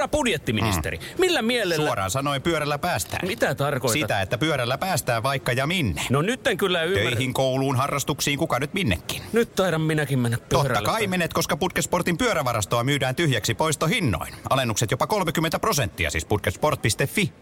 [0.00, 1.04] Herra budjettiministeri, mm.
[1.18, 1.86] millä mielellä...
[1.86, 3.28] Suoraan sanoen pyörällä päästään.
[3.28, 4.00] Mitä tarkoitat?
[4.00, 6.02] Sitä, että pyörällä päästään vaikka ja minne.
[6.10, 7.10] No nyt en kyllä ymmärrä.
[7.10, 9.22] Töihin, kouluun, harrastuksiin, kuka nyt minnekin.
[9.32, 10.74] Nyt taidan minäkin mennä pyörällä.
[10.74, 14.34] Totta kai menet, koska Putkesportin pyörävarastoa myydään tyhjäksi poistohinnoin.
[14.50, 17.32] Alennukset jopa 30 prosenttia, siis putkesport.fi.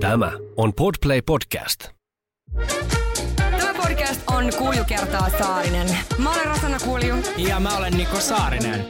[0.00, 1.88] Tämä on Podplay Podcast.
[3.36, 5.98] Tämä podcast on Kulju kertaa Saarinen.
[6.18, 7.16] Mä olen Rosanna Kulju.
[7.36, 8.86] Ja mä olen Niko Saarinen.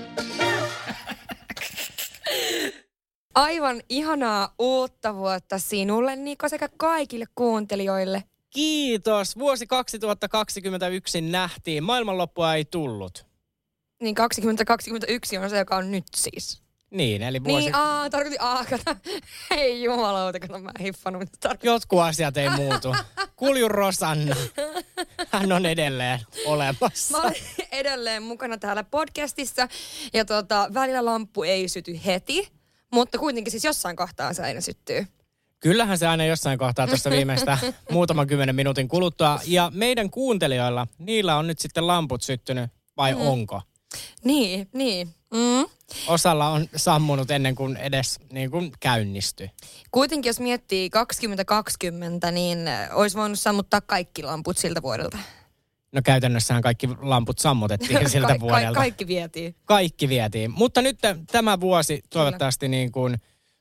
[3.38, 8.24] Aivan ihanaa uutta vuotta sinulle, Niko, sekä kaikille kuuntelijoille.
[8.50, 9.38] Kiitos.
[9.38, 11.84] Vuosi 2021 nähtiin.
[11.84, 13.26] Maailmanloppua ei tullut.
[14.02, 16.62] Niin 2021 on se, joka on nyt siis.
[16.90, 17.64] Niin, eli vuosi...
[17.64, 18.96] Niin, aa, tarkoitin, aa, kato.
[19.56, 21.68] Ei jumalauta, kato, mä en hiffannut, mitä tarkoitin.
[21.68, 22.96] Jotkut asiat ei muutu.
[23.36, 24.36] Kulju Rosanna.
[25.30, 27.18] Hän on edelleen olemassa.
[27.18, 27.34] Mä olen
[27.72, 29.68] edelleen mukana täällä podcastissa
[30.12, 32.57] ja tota, välillä lamppu ei syty heti,
[32.92, 35.06] mutta kuitenkin siis jossain kohtaa se aina syttyy.
[35.60, 37.58] Kyllähän se aina jossain kohtaa tuossa viimeistä
[37.90, 39.40] muutaman kymmenen minuutin kuluttua.
[39.46, 43.20] Ja meidän kuuntelijoilla, niillä on nyt sitten lamput syttynyt, vai mm.
[43.20, 43.62] onko?
[44.24, 45.08] Niin, niin.
[45.34, 45.66] Mm.
[46.06, 49.50] Osalla on sammunut ennen kuin edes niin kuin käynnistyi.
[49.90, 52.58] Kuitenkin jos miettii 2020, niin
[52.92, 55.18] olisi voinut sammuttaa kaikki lamput siltä vuodelta.
[55.92, 58.72] No käytännössähän kaikki lamput sammutettiin siltä Ka- vuodelta.
[58.74, 59.54] Ka- kaikki vietiin.
[59.64, 60.50] Kaikki vietiin.
[60.50, 60.98] Mutta nyt
[61.32, 63.16] tämä vuosi toivottavasti niin kuin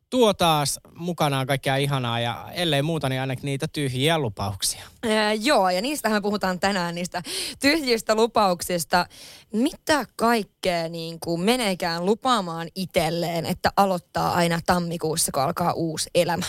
[0.10, 4.84] tuo taas mukanaan kaikkea ihanaa ja ellei muuta, niin ainakin niitä tyhjiä lupauksia.
[5.04, 7.22] Ää, joo, ja niistähän puhutaan tänään, niistä
[7.62, 9.06] tyhjistä lupauksista.
[9.54, 16.46] Mitä kaikkea niin kuin meneekään lupaamaan itselleen, että aloittaa aina tammikuussa, kun alkaa uusi elämä?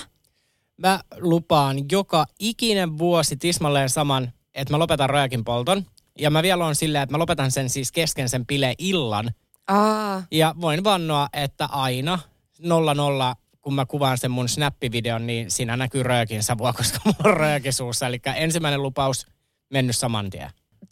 [0.76, 5.86] Mä lupaan joka ikinen vuosi tismalleen saman, että mä lopetan rojakin polton.
[6.18, 9.30] Ja mä vielä on silleen, että mä lopetan sen siis kesken sen bile illan.
[9.68, 12.18] Aa, Ja voin vannoa, että aina
[12.58, 17.36] 00 kun mä kuvaan sen mun snappivideon, niin siinä näkyy röökin savua, koska mulla on
[17.36, 18.06] rööki suussa.
[18.06, 19.26] Eli ensimmäinen lupaus
[19.70, 20.50] mennyt saman tien.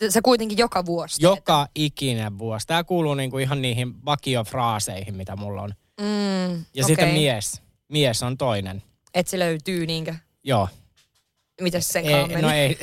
[0.09, 1.23] se kuitenkin joka vuosi.
[1.23, 2.67] Joka ikinen vuosi.
[2.67, 5.71] Tämä kuuluu niinku ihan niihin vakiofraaseihin, mitä mulla on.
[6.01, 6.07] Mm,
[6.53, 6.85] Ja okei.
[6.85, 7.63] sitten mies.
[7.89, 8.83] Mies on toinen.
[9.15, 10.15] Että se löytyy niinkö?
[10.45, 10.69] Joo.
[11.61, 12.79] Mitäs sen Ei, no ei,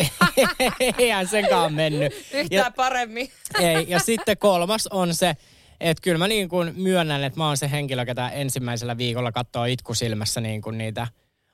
[0.98, 2.14] eihän senkaan mennyt.
[2.14, 3.32] Yhtään Ja, paremmin.
[3.60, 5.34] ei, ja sitten kolmas on se,
[5.80, 9.66] että kyllä mä niin kuin myönnän, että mä oon se henkilö, ketä ensimmäisellä viikolla katsoo
[9.66, 11.08] itkusilmässä niin kuin niitä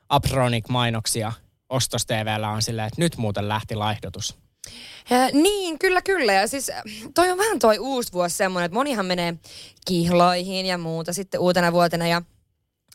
[0.08, 1.32] Apronic-mainoksia
[1.68, 4.38] ostos TVllä on silleen, että nyt muuten lähti laihdotus.
[5.10, 6.32] Ja, niin, kyllä, kyllä.
[6.32, 6.82] Ja siis äh,
[7.14, 9.34] toi on vähän toi uusi vuosi semmoinen, että monihan menee
[9.86, 12.06] kihloihin ja muuta sitten uutena vuotena.
[12.06, 12.22] Ja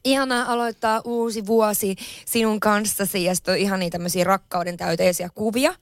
[0.06, 1.96] ihanaa aloittaa uusi vuosi
[2.26, 5.74] sinun kanssasi ja sitten on ihan niitä tämmöisiä rakkauden täyteisiä kuvia.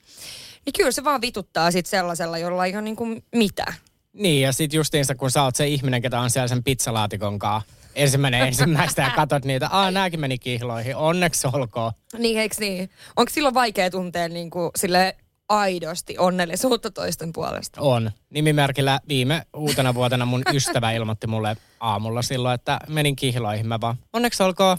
[0.66, 3.74] Niin kyllä se vaan vituttaa sitten sellaisella, jolla ei ihan niin kuin mitään.
[4.14, 7.74] Niin, ja sitten justiinsa, kun sä oot se ihminen, ketä on siellä sen pizzalaatikon kanssa
[7.96, 11.92] ensimmäinen ensimmäistä ja katot niitä, aa, nääkin meni kihloihin, onneksi olkoon.
[12.18, 12.90] Niin, eikö niin?
[13.16, 15.16] Onko silloin vaikea tuntea niin kuin sille
[15.50, 17.82] aidosti onnellisuutta toisten puolesta?
[17.82, 18.12] On.
[18.30, 23.68] Nimimerkillä viime uutena vuotena mun ystävä ilmoitti mulle aamulla silloin, että menin kihloihin.
[23.68, 24.78] Mä vaan, onneksi olkoon.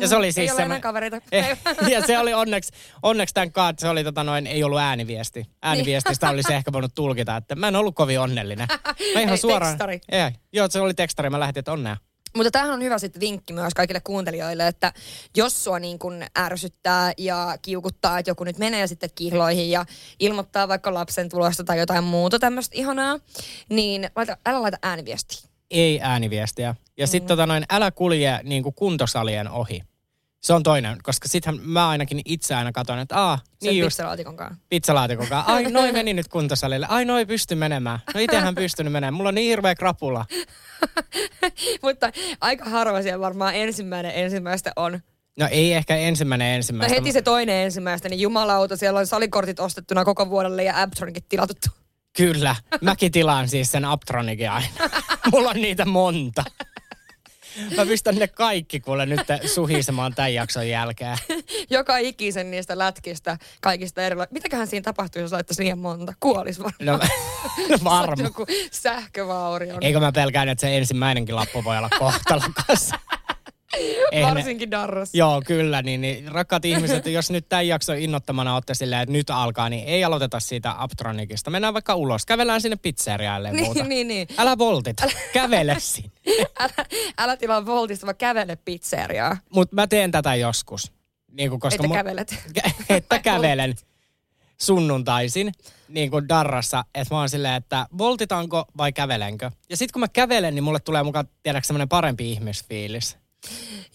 [0.00, 1.20] Ja se oli siis ei enää kavereita.
[1.32, 1.58] Eh,
[1.88, 5.46] ja se oli onneksi, onneksi tämän kaat, se oli tota noin, ei ollut ääniviesti.
[5.62, 8.68] Ääniviestistä olisi ehkä voinut tulkita, että mä en ollut kovin onnellinen.
[9.14, 9.72] Mä ihan Ei, suoraan.
[9.72, 10.00] tekstari.
[10.08, 11.96] Ei, joo, se oli tekstari, mä lähetin, että onnea.
[12.36, 14.92] Mutta tämähän on hyvä sitten vinkki myös kaikille kuuntelijoille, että
[15.36, 19.84] jos sua niin kun ärsyttää ja kiukuttaa, että joku nyt menee sitten kihloihin ja
[20.20, 23.18] ilmoittaa vaikka lapsen tulosta tai jotain muuta tämmöistä ihanaa,
[23.70, 25.48] niin laita, älä laita ääniviestiä.
[25.70, 26.74] Ei ääniviestiä.
[26.96, 27.10] Ja Mm.
[27.10, 29.82] sitten tota noin, älä kulje niin kuin kuntosalien ohi.
[30.42, 33.86] Se on toinen, koska sittenhän mä ainakin itse aina katson, että aa, Sen niin just
[33.96, 34.60] pizzalaatikon kanssa.
[34.68, 35.52] pizzalaatikon kanssa.
[35.52, 36.86] Ai, noi meni nyt kuntosalille.
[36.88, 37.98] Ai, noi pysty menemään.
[38.14, 39.14] No itehän pystynyt menemään.
[39.14, 40.26] Mulla on niin hirveä krapula.
[41.82, 45.00] Mutta aika harva siellä varmaan ensimmäinen ensimmäistä on.
[45.38, 46.94] No ei ehkä ensimmäinen No ensimmäistä.
[46.94, 51.68] heti se toinen ensimmäistä, niin jumalauta, siellä on salikortit ostettuna koko vuodelle ja Abtronicit tilattu.
[52.16, 52.56] Kyllä.
[52.80, 54.68] Mäkin tilaan siis sen Aptronikin aina.
[55.32, 56.44] Mulla on niitä monta.
[57.76, 59.20] Mä pistän ne kaikki kuule nyt
[59.54, 61.18] suhisemaan tämän jakson jälkeen.
[61.70, 64.34] Joka ikisen niistä lätkistä, kaikista erilaisista.
[64.34, 66.12] Mitäköhän siinä tapahtuu, jos laittaisi liian monta?
[66.20, 66.84] Kuolis varmaan.
[66.84, 66.98] No,
[67.68, 68.24] no varma.
[68.24, 69.78] Joku sähkövaurio.
[69.80, 72.90] Eikö mä pelkään, että se ensimmäinenkin lappu voi olla kohtalokas?
[74.14, 75.14] Eihän ne- Varsinkin darras.
[75.14, 75.82] Joo, kyllä.
[75.82, 79.84] Niin, niin rakkaat ihmiset, jos nyt tämän jakson innottamana olette silleen, että nyt alkaa, niin
[79.88, 81.50] ei aloiteta siitä Aptronikista.
[81.50, 82.26] Mennään vaikka ulos.
[82.26, 83.84] Kävellään sinne pizzeriaille ja muuta.
[83.84, 84.28] Niin, niin, niin.
[84.38, 85.04] Älä voltita.
[85.32, 86.10] Kävele sinne.
[86.60, 86.86] Älä,
[87.18, 89.36] älä tilaa voltista, vaan kävele pizzeriaa.
[89.50, 90.92] Mutta mä teen tätä joskus.
[91.32, 92.34] Niin kuin, koska Että mu- kävelet.
[92.88, 93.74] että kävelen.
[94.60, 95.52] sunnuntaisin
[95.88, 99.50] niin kuin darrassa, että mä oon silleen, että voltitaanko vai kävelenkö.
[99.70, 101.28] Ja sitten kun mä kävelen, niin mulle tulee mukaan,
[101.62, 103.16] semmoinen parempi ihmisfiilis.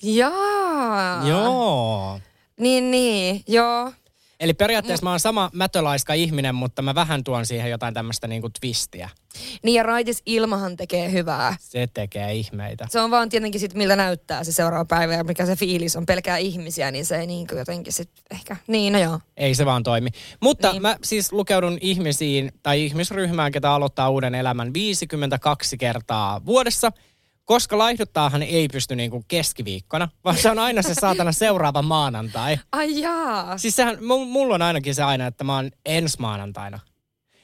[0.02, 1.28] Jaa.
[1.28, 2.20] Joo.
[2.60, 3.92] Niin, niin, joo.
[4.40, 8.50] Eli periaatteessa mä oon sama mätölaiska ihminen, mutta mä vähän tuon siihen jotain tämmöistä niinku
[8.60, 9.10] twistiä.
[9.64, 11.56] Niin ja raitis ilmahan tekee hyvää.
[11.60, 12.88] Se tekee ihmeitä.
[12.90, 16.06] Se on vaan tietenkin sit, miltä näyttää se seuraava päivä ja mikä se fiilis on.
[16.06, 18.56] Pelkää ihmisiä, niin se ei niin kuin jotenkin sit ehkä...
[18.68, 19.20] Niin, no joo.
[19.38, 20.10] Ei se vaan toimi.
[20.40, 20.72] Mutta.
[20.72, 20.82] Niin.
[20.82, 26.92] mä siis lukeudun ihmisiin tai ihmisryhmään, ketä aloittaa uuden elämän 52 kertaa vuodessa.
[27.50, 32.58] Koska laihduttaahan ei pysty niinku keskiviikkona, vaan se on aina se saatana seuraava maanantai.
[32.72, 33.58] Ai jaa.
[33.58, 36.80] Siis sehän, mu- mulla on ainakin se aina, että mä oon ensi maanantaina.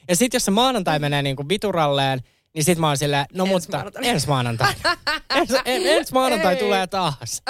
[0.08, 2.20] Ja sit jos se maanantai menee niinku vituralleen,
[2.54, 4.08] niin sit mä oon silleen, no Ensi mutta maanantaina.
[4.08, 4.74] ensi maanantaina.
[5.34, 6.60] ens, en, ensi maanantai Ei.
[6.60, 7.42] tulee taas.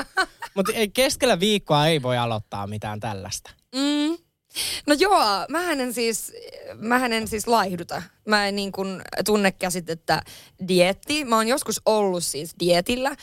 [0.54, 3.50] Mutta keskellä viikkoa ei voi aloittaa mitään tällaista.
[3.74, 4.16] Mm.
[4.86, 6.32] No joo, mähän en siis,
[6.74, 8.02] mähän en siis laihduta.
[8.24, 10.22] Mä en niin kuin tunne käsitettä
[10.68, 11.24] dietti.
[11.24, 13.16] Mä oon joskus ollut siis dietillä.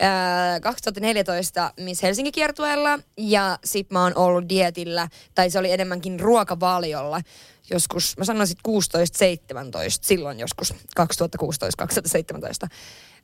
[0.00, 6.20] Ää, 2014 Miss Helsingin kiertueella ja sit mä oon ollut dietillä, tai se oli enemmänkin
[6.20, 7.20] ruokavaliolla
[7.70, 8.70] joskus, mä sanoisin 16-17,
[10.00, 12.68] silloin joskus 2016-2017.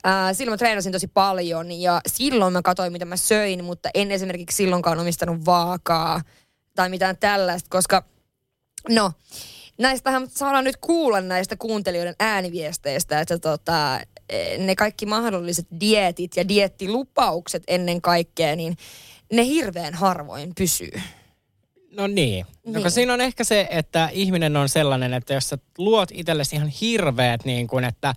[0.05, 4.11] Ää, silloin mä treenasin tosi paljon ja silloin mä katsoin, mitä mä söin, mutta en
[4.11, 6.21] esimerkiksi silloinkaan omistanut vaakaa
[6.75, 8.05] tai mitään tällaista, koska
[8.89, 9.13] no,
[9.79, 16.49] näistähän saadaan nyt kuulla näistä kuuntelijoiden ääniviesteistä, että tota, eh, ne kaikki mahdolliset dietit ja
[16.49, 18.77] diettilupaukset ennen kaikkea, niin
[19.33, 20.93] ne hirveän harvoin pysyy.
[21.97, 22.47] No niin.
[22.65, 22.83] No, Niin.
[22.83, 26.69] kun siinä on ehkä se, että ihminen on sellainen, että jos sä luot itsellesi ihan
[26.69, 28.15] hirveät niin kuin, että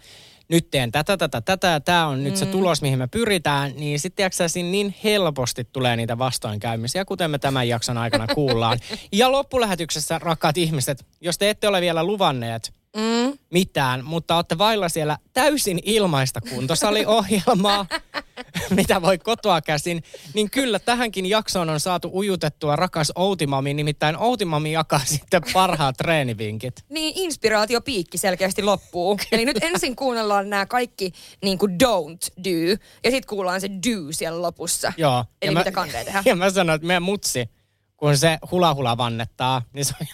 [0.49, 2.37] nyt teen tätä, tätä, tätä, ja tämä on nyt Mm.
[2.37, 7.39] se tulos, mihin me pyritään, niin sitten siinä niin helposti tulee niitä vastoinkäymisiä, kuten me
[7.39, 8.79] tämän jakson aikana kuullaan.
[9.11, 13.37] ja loppulähetyksessä, rakkaat ihmiset, jos te ette ole vielä luvanneet Mm.
[13.51, 17.85] mitään, mutta olette vailla siellä täysin ilmaista kuntosaliohjelmaa,
[18.75, 20.03] mitä voi kotoa käsin,
[20.33, 26.85] niin kyllä tähänkin jaksoon on saatu ujutettua rakas Outimami, nimittäin Outimami jakaa sitten parhaat treenivinkit.
[26.89, 29.19] Niin inspiraatiopiikki selkeästi loppuu.
[29.31, 31.11] Eli nyt ensin kuunnellaan nämä kaikki
[31.43, 34.93] niin kuin don't do, ja sitten kuullaan se do siellä lopussa.
[34.97, 35.25] Joo.
[35.41, 36.23] Eli ja mitä kannattaa tehdä.
[36.25, 37.49] Ja mä sanoin, että meidän mutsi,
[37.97, 40.07] kun se hula hula vannettaa, niin se on,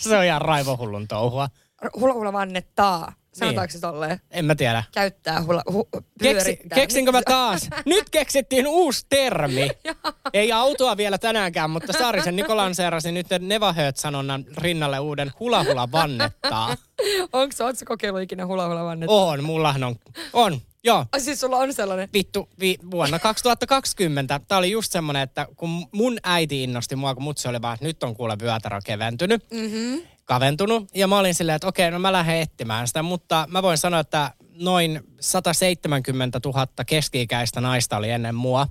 [0.00, 1.48] se on ihan raivohullun touhua.
[1.96, 3.12] Hula hula vannettaa.
[3.32, 4.20] Sanotaanko se tolleen?
[4.30, 4.84] En mä tiedä.
[4.94, 5.88] Käyttää hula, hu,
[6.22, 7.68] Keksi, keksinkö mä taas?
[7.86, 9.70] Nyt keksittiin uusi termi.
[10.32, 15.92] Ei autoa vielä tänäänkään, mutta Saarisen Niko lanseerasi nyt Neva sanonnan rinnalle uuden hula hula
[15.92, 16.76] vannettaa.
[17.32, 19.12] Onko se, ootko kokeillut ikinä hula hula vannetta?
[19.12, 19.96] On, mullahan on.
[20.32, 21.06] On, joo.
[21.12, 22.08] Ai siis sulla on sellainen.
[22.14, 24.40] Vittu, vi, vuonna 2020.
[24.48, 27.86] Tämä oli just semmoinen, että kun mun äiti innosti mua, kun mutsi oli vaan, että
[27.86, 29.44] nyt on kuule vyötärö keventynyt.
[29.50, 30.02] Mm-hmm.
[30.24, 30.88] Kaventunut.
[30.94, 34.00] Ja mä olin silleen, että okei, no mä lähden etsimään sitä, mutta mä voin sanoa,
[34.00, 38.66] että noin 170 000 keski-ikäistä naista oli ennen mua.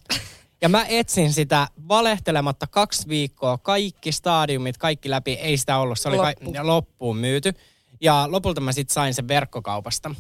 [0.62, 6.10] Ja mä etsin sitä valehtelematta kaksi viikkoa, kaikki stadiumit, kaikki läpi, ei sitä ollut, se
[6.10, 6.54] oli Loppu.
[6.54, 7.54] Ka- loppuun myyty.
[8.02, 10.16] Ja lopulta mä sitten sain sen verkkokaupasta.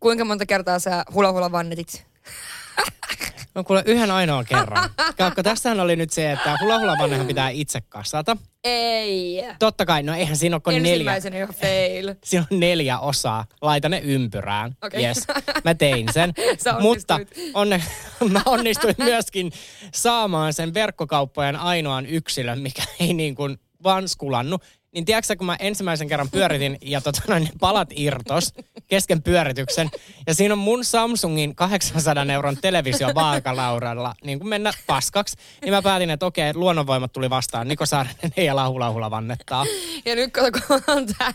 [0.00, 2.06] Kuinka monta kertaa sä hula hula vannetit?
[3.54, 4.90] No kuule yhden ainoan kerran.
[5.16, 8.36] Kaukko, tässähän oli nyt se, että hula hula vannehan pitää itse kasata.
[8.64, 9.44] Ei.
[9.58, 10.92] Totta kai, no eihän siinä ole kuin neljä.
[10.92, 12.14] Ensimmäisenä jo fail.
[12.24, 13.44] Siinä on neljä osaa.
[13.62, 14.76] Laita ne ympyrään.
[14.82, 15.04] Okei.
[15.04, 15.26] Yes.
[15.64, 16.34] Mä tein sen.
[16.80, 17.20] Mutta
[17.54, 17.82] onne,
[18.30, 19.52] mä onnistuin myöskin
[19.94, 24.62] saamaan sen verkkokauppojen ainoan yksilön, mikä ei niin kuin vaan skulannut.
[24.94, 28.54] Niin tiedätkö kun mä ensimmäisen kerran pyöritin ja tota, noin, palat irtos
[28.88, 29.90] kesken pyörityksen.
[30.26, 35.36] Ja siinä on mun Samsungin 800 euron televisio vaakalauralla niin kuin mennä paskaksi.
[35.62, 37.68] Niin mä päätin, että okei, luonnonvoimat tuli vastaan.
[37.68, 39.66] Niko Saarinen ei ala hula hula vannettaa.
[40.04, 41.34] Ja nyt kun on tää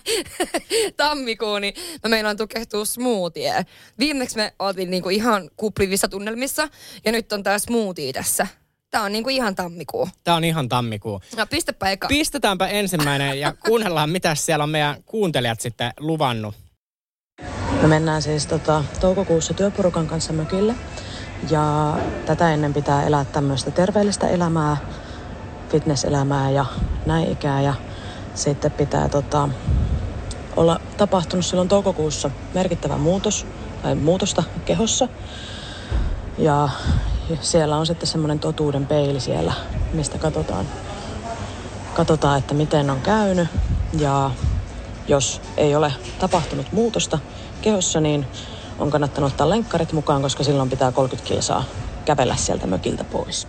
[0.98, 1.74] tammikuu, niin
[2.04, 3.66] mä meinaan tukehtua smoothie.
[4.00, 6.70] Viimeksi me oltiin niinku ihan kuplivissa tunnelmissa
[7.06, 8.48] ja nyt on tää smoothie tässä.
[8.92, 10.10] Tää on niinku ihan tammikuu.
[10.24, 11.22] Tää on ihan tammikuu.
[11.38, 12.08] No pistäpä eka.
[12.08, 16.56] Pistetäänpä ensimmäinen ja kuunnellaan, mitä siellä on meidän kuuntelijat sitten luvannut.
[17.82, 20.76] Me mennään siis tota, toukokuussa työporukan kanssa mökille.
[21.52, 24.78] Ja tätä ennen pitää elää tämmöistä terveellistä elämää,
[25.70, 26.66] fitnesselämää ja
[27.06, 27.62] näin ikää.
[27.62, 27.74] Ja
[28.36, 29.50] sitten pitää tota,
[30.56, 33.46] olla tapahtunut silloin toukokuussa merkittävä muutos
[33.84, 35.08] tai muutosta kehossa.
[36.38, 36.70] Ja
[37.42, 39.54] siellä on sitten semmoinen totuuden peili siellä,
[39.94, 40.66] mistä katsotaan,
[41.94, 43.48] katsotaan, että miten on käynyt.
[44.00, 44.32] Ja
[45.08, 47.20] jos ei ole tapahtunut muutosta
[47.62, 48.28] kehossa, niin
[48.80, 51.64] on kannattanut ottaa lenkkarit mukaan, koska silloin pitää 30 kilsaa
[52.06, 53.48] kävellä sieltä mökiltä pois.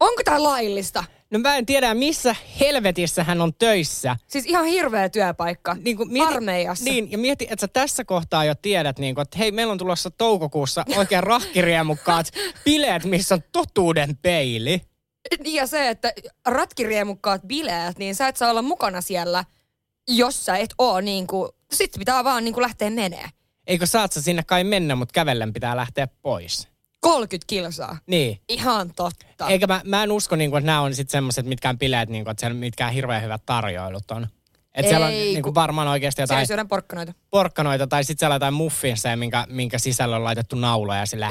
[0.00, 1.04] Onko tää laillista?
[1.30, 4.16] No mä en tiedä, missä helvetissä hän on töissä.
[4.26, 5.76] Siis ihan hirveä työpaikka.
[5.84, 6.84] Niin kuin mieti, Armeijassa.
[6.84, 9.78] Niin, ja mieti, että sä tässä kohtaa jo tiedät, niin kuin, että hei, meillä on
[9.78, 12.26] tulossa toukokuussa oikein rahkiriemukkaat
[12.64, 14.82] bileet, missä on totuuden peili.
[15.44, 16.12] Niin ja se, että
[16.46, 19.44] ratkiriemukkaat bileet, niin sä et saa olla mukana siellä,
[20.08, 23.28] jos sä et oo niin kuin, sit pitää vaan niin kuin lähteä menee.
[23.66, 26.69] Eikö saat sä sinne kai mennä, mutta kävellen pitää lähteä pois.
[27.00, 27.98] 30 kilsaa.
[28.06, 28.40] Niin.
[28.48, 29.48] Ihan totta.
[29.48, 32.24] Eikä mä, mä en usko, niin kuin, että nämä on sitten semmoiset mitkään bileet, niin
[32.24, 34.26] kuin, että siellä mitkään hirveän hyvät tarjoilut on.
[34.74, 37.12] Että siellä on niin kuin, varmaan oikeasti Siellä jotain syödään porkkanoita.
[37.30, 41.30] porkkanoita tai sitten siellä jotain muffinseja, minkä, minkä sisällä on laitettu nauloja sillä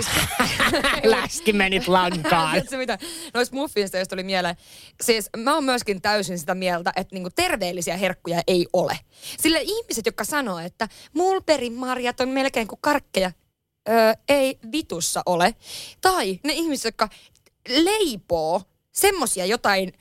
[1.04, 2.52] läski menit lankaan.
[2.52, 2.98] Tiedätkö mitä?
[3.34, 4.56] Noista muffinista, joista tuli mieleen.
[5.02, 9.00] Siis mä oon myöskin täysin sitä mieltä, että niinku terveellisiä herkkuja ei ole.
[9.40, 13.32] Sillä ihmiset, jotka sanoo, että mulberin marjat on melkein kuin karkkeja,
[13.90, 15.56] öö, ei vitussa ole.
[16.02, 17.10] Tai ne ihmiset, jotka
[17.68, 19.94] leipoo semmosia jotain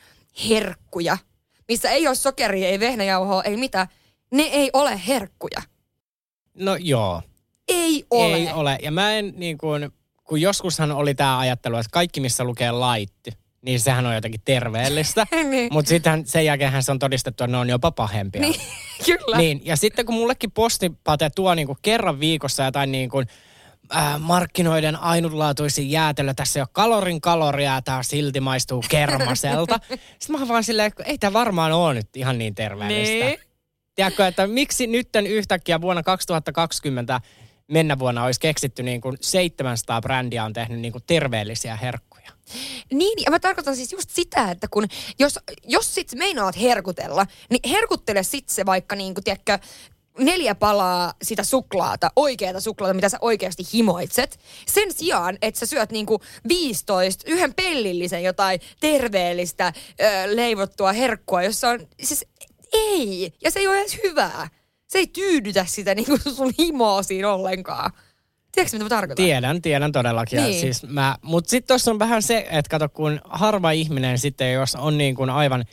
[0.49, 1.19] herkkuja,
[1.69, 3.87] missä ei ole sokeria, ei vehnäjauhoa, ei mitään.
[4.31, 5.63] Ne ei ole herkkuja.
[6.55, 7.23] No joo,
[7.69, 8.37] Ei ole.
[8.37, 8.79] ei ole.
[8.83, 9.91] Ja mä en niin kuin,
[10.25, 13.31] kun joskushan oli tämä ajattelu, että kaikki missä lukee laitti,
[13.63, 15.27] niin sehän on jotenkin terveellistä.
[15.51, 15.69] Niin.
[15.73, 18.41] Mutta sitten sen jälkeen se on todistettu, että ne on jopa pahempia.
[18.41, 18.61] Niin,
[19.07, 19.39] kyllä.
[19.39, 23.23] Niin, ja sitten kun mullekin postipate tuo niinku kerran viikossa jotain niinku,
[23.91, 29.81] ää, markkinoiden ainutlaatuisin jäätelö, tässä ei ole kalorin kaloria, tämä silti maistuu kermaselta.
[30.19, 33.25] sitten mä vaan silleen, että ei tämä varmaan ole nyt ihan niin terveellistä.
[33.25, 33.39] Niin.
[33.95, 37.21] Tiedätkö, että miksi nytten yhtäkkiä vuonna 2020
[37.69, 42.31] mennä vuonna olisi keksitty niin kuin 700 brändiä on tehnyt niin kuin terveellisiä herkkuja.
[42.93, 44.87] Niin, ja mä tarkoitan siis just sitä, että kun,
[45.19, 49.59] jos, jos sit meinaat herkutella, niin herkuttele sit se vaikka niin kuin, tiedätkö,
[50.19, 54.41] neljä palaa sitä suklaata, oikeata suklaata, mitä sä oikeasti himoitset.
[54.67, 61.69] Sen sijaan, että sä syöt niinku 15, yhden pellillisen jotain terveellistä ö, leivottua herkkua, jossa
[61.69, 62.27] on, siis
[62.73, 64.49] ei, ja se ei ole edes hyvää.
[64.87, 67.93] Se ei tyydytä sitä niinku sun himoa siinä ollenkaan.
[68.53, 69.25] Tiedätkö mitä mä tarkoitan?
[69.25, 70.43] Tiedän, tiedän todellakin.
[70.43, 70.61] Niin.
[70.61, 74.75] Siis mä, mutta sitten tuossa on vähän se, että kato, kun harva ihminen sitten, jos
[74.75, 75.65] on niin kuin aivan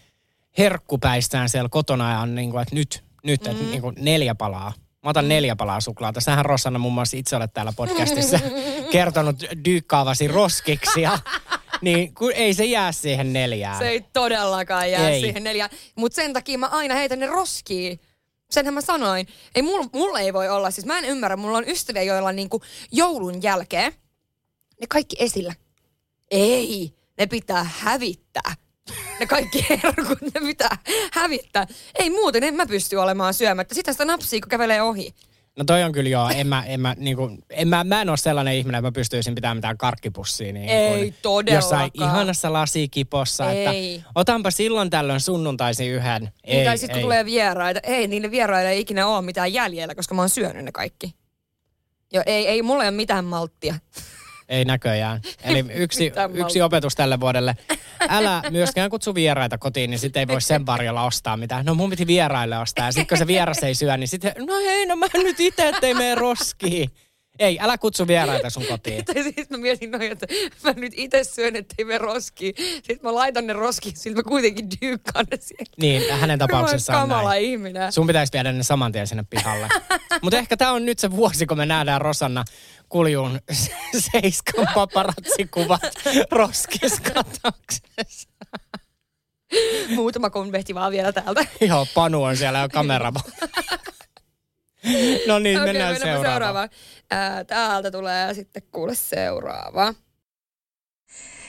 [0.58, 3.52] herkkupäistään siellä kotona ja on niin kuin, että nyt, nyt mm.
[3.52, 4.74] että niin kuin neljä palaa.
[5.04, 6.22] Mä otan neljä palaa suklaata.
[6.22, 8.40] Sähän Rosanna muun muassa itse olet täällä podcastissa
[8.92, 11.20] kertonut dyykkaavasi roskiksia.
[11.82, 13.78] niin kun ei se jää siihen neljään.
[13.78, 15.22] Se ei todellakaan jää Ei.
[15.22, 15.70] siihen neljään.
[15.96, 18.00] Mutta sen takia mä aina heitän ne roskiin.
[18.52, 19.28] Senhän mä sanoin.
[19.56, 22.36] Ei mulla mul ei voi olla, siis mä en ymmärrä, mulla on ystäviä, joilla on
[22.36, 23.94] niinku joulun jälkeen
[24.82, 25.54] ne kaikki esillä.
[26.32, 28.56] Ei, ne pitää hävittää.
[29.20, 30.78] Ne kaikki herkut, ne pitää
[31.14, 31.68] hävittää.
[32.00, 33.76] Ei muuten, en mä pysty olemaan syömättä.
[33.76, 35.14] Sitä sitä napsia, kun kävelee ohi.
[35.58, 36.30] No toi on kyllä joo.
[36.30, 38.92] En mä, en mä, niin kuin, en mä, mä en ole sellainen ihminen, että mä
[38.92, 40.54] pystyisin pitämään mitään karkkipussia.
[40.54, 41.56] Niin Ei kuin todellakaan.
[41.56, 43.52] Jossain ihanassa lasikipossa.
[43.52, 43.96] Ei.
[43.96, 46.32] Että otanpa silloin tällöin sunnuntaisin yhden.
[46.44, 47.04] Ei, Ei, tai sitten kun ei.
[47.04, 50.72] tulee vieraita, ei, niille vieraille ei ikinä ole mitään jäljellä, koska mä oon syönyt ne
[50.72, 51.16] kaikki.
[52.14, 53.76] Jo, ei, ei mulla ei ole mitään malttia.
[54.50, 55.22] Ei näköjään.
[55.44, 57.58] Eli yksi, yksi opetus tälle vuodelle.
[58.10, 61.66] Älä myöskään kutsu vieraita kotiin, niin sitten ei voi sen varjolla ostaa mitään.
[61.66, 62.86] No mun piti vieraille ostaa.
[62.86, 65.68] Ja sitten kun se vieras ei syö, niin sitten, no hei, no mä nyt itse,
[65.68, 66.90] ettei mene roskiin.
[67.40, 69.06] Ei, älä kutsu vieraita sun kotiin.
[69.06, 70.28] Tai siis mä mietin noin, että
[70.64, 72.54] mä nyt itse syön, ettei me roskiin.
[72.58, 75.74] Sitten mä laitan ne roskiin, sillä mä kuitenkin dyykkaan ne siellä.
[75.78, 77.46] Niin, hänen tapauksessaan Kamala näin.
[77.46, 77.92] ihminen.
[77.92, 79.68] Sun pitäisi viedä ne saman tien sinne pihalle.
[80.22, 82.46] Mutta ehkä tämä on nyt se vuosi, kun me nähdään Rosanna
[82.90, 83.40] Kuljun
[84.12, 85.82] seiskan paparatsikuvat
[86.32, 88.30] roskiskatoksessa.
[89.96, 91.46] Muutama konvehti vaan vielä täältä.
[91.62, 93.12] Joo, Panu on siellä jo kamera.
[95.28, 96.32] no niin, Okei, mennään seuraavaan.
[96.32, 96.70] seuraavaan.
[97.12, 99.94] Ää, täältä tulee sitten kuule seuraava.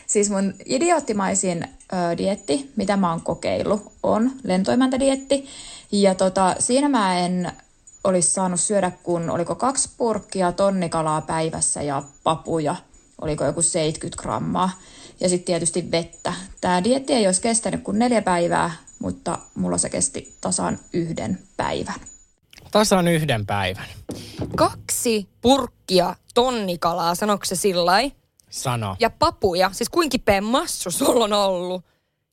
[0.06, 5.48] Siis mun idioottimaisin ö, dietti, mitä mä oon kokeillut, on lentoimäntädietti.
[5.92, 7.52] Ja tota, siinä mä en
[8.06, 12.76] olisi saanut syödä, kun oliko kaksi purkkia tonnikalaa päivässä ja papuja,
[13.20, 14.70] oliko joku 70 grammaa.
[15.20, 16.32] Ja sitten tietysti vettä.
[16.60, 22.00] Tämä dietti ei olisi kestänyt kuin neljä päivää, mutta mulla se kesti tasan yhden päivän.
[22.70, 23.86] Tasan yhden päivän.
[24.56, 27.92] Kaksi purkkia tonnikalaa, sanoiko se sillä?
[28.50, 28.96] Sano.
[29.00, 31.84] Ja papuja, siis kuinka kipeä massu sulla on ollut?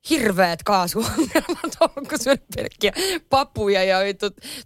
[0.09, 2.93] Hirveät kaasuongelmat on, kun syönyt pelkkiä
[3.29, 3.97] papuja ja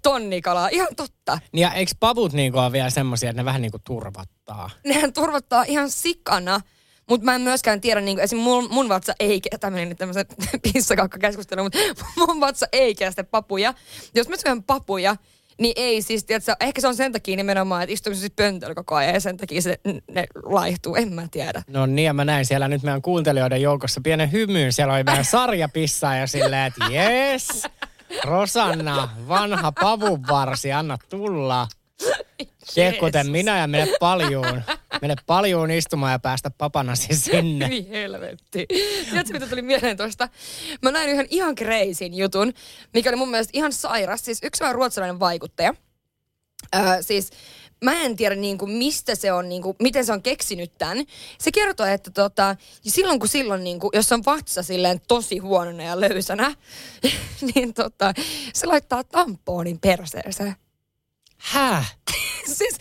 [0.02, 0.70] tonnikalaa.
[0.72, 1.40] Ihan totta.
[1.52, 4.70] Niin Ja eikö pavut niinku ole vielä semmosia, että ne vähän niinku turvattaa?
[4.86, 6.62] Nehän turvattaa ihan sikana.
[7.10, 8.40] Mutta mä en myöskään tiedä, niin esim.
[8.40, 10.26] Mun, mun vatsa ei kestä, tämä meni nyt tämmöisen
[10.64, 11.80] pissakakka-keskustelu, mutta
[12.18, 13.74] mun vatsa ei kestä papuja.
[14.16, 15.16] Jos mä syön papuja,
[15.60, 18.76] Niin ei siis, tiedätkö, ehkä se on sen takia nimenomaan, että istuuko se sitten pöntöllä
[18.76, 19.80] koko ajan ja sen takia se,
[20.12, 21.64] ne laihtuu, en mä tiedä.
[21.68, 24.74] No niin, ja mä näin siellä nyt meidän kuuntelijoiden joukossa pienen hymyyn.
[24.74, 27.64] Siellä oli meidän sarjapissa ja silleen, että jes,
[28.24, 31.68] Rosanna, vanha pavunvarsi, anna tulla.
[32.76, 34.62] Tee kuten minä ja mene paljuun.
[35.02, 37.68] Mene paljuun istumaan ja päästä papanasi sinne.
[37.68, 38.66] Niin helvetti.
[39.10, 40.30] Tiedätkö, mitä tuli mieleen tuosta?
[40.82, 42.54] Mä näin yhden ihan kreisin jutun,
[42.94, 44.26] mikä oli mun mielestä ihan sairas.
[44.26, 45.74] Siis yksi vähän ruotsalainen vaikuttaja.
[46.76, 47.32] Öö, siis
[47.84, 51.06] mä en tiedä niin kuin, mistä se on, niin kuin, miten se on keksinyt tämän.
[51.40, 52.56] Se kertoo, että tota,
[52.88, 56.56] silloin kun silloin, niin kuin, jos on vatsa silleen tosi huonona ja löysänä,
[57.56, 58.14] niin tota,
[58.54, 60.56] se laittaa tampoonin perseeseen.
[61.38, 61.98] Häh?
[62.58, 62.78] siis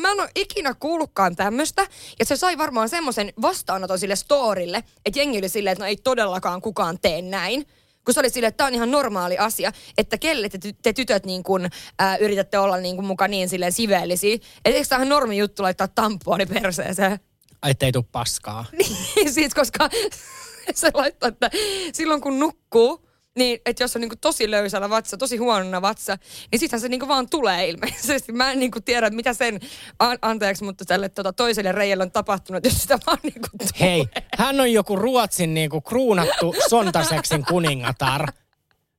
[0.00, 1.86] mä en ole ikinä kuullutkaan tämmöstä.
[2.18, 5.96] Ja se sai varmaan semmoisen vastaanoton sille storille, että jengi oli silleen, että no ei
[5.96, 7.66] todellakaan kukaan tee näin.
[8.04, 10.92] Kun se oli silleen, että tämä on ihan normaali asia, että kelle te, ty- te
[10.92, 14.34] tytöt niin kun, ää, yritätte olla niin kun, muka niin silleen siveellisiä.
[14.34, 17.20] Että eikö tämä normi juttu laittaa tampooni perseeseen?
[17.62, 18.64] Ai ettei tuu paskaa.
[19.16, 19.88] Niin, siis koska
[20.74, 21.50] se laittaa, että
[21.92, 23.06] silloin kun nukkuu,
[23.38, 26.16] niin, että jos on niinku tosi löysällä vatsa, tosi huonona vatsa,
[26.52, 28.32] niin sittenhän se niinku vaan tulee ilmeisesti.
[28.40, 29.60] Mä en niinku tiedä, mitä sen,
[29.98, 33.70] an- anteeksi, mutta tälle tota, toiselle reijälle on tapahtunut, jos sitä vaan niinku tulee.
[33.80, 34.06] Hei,
[34.38, 38.26] hän on joku Ruotsin niinku kruunattu sontaseksin kuningatar.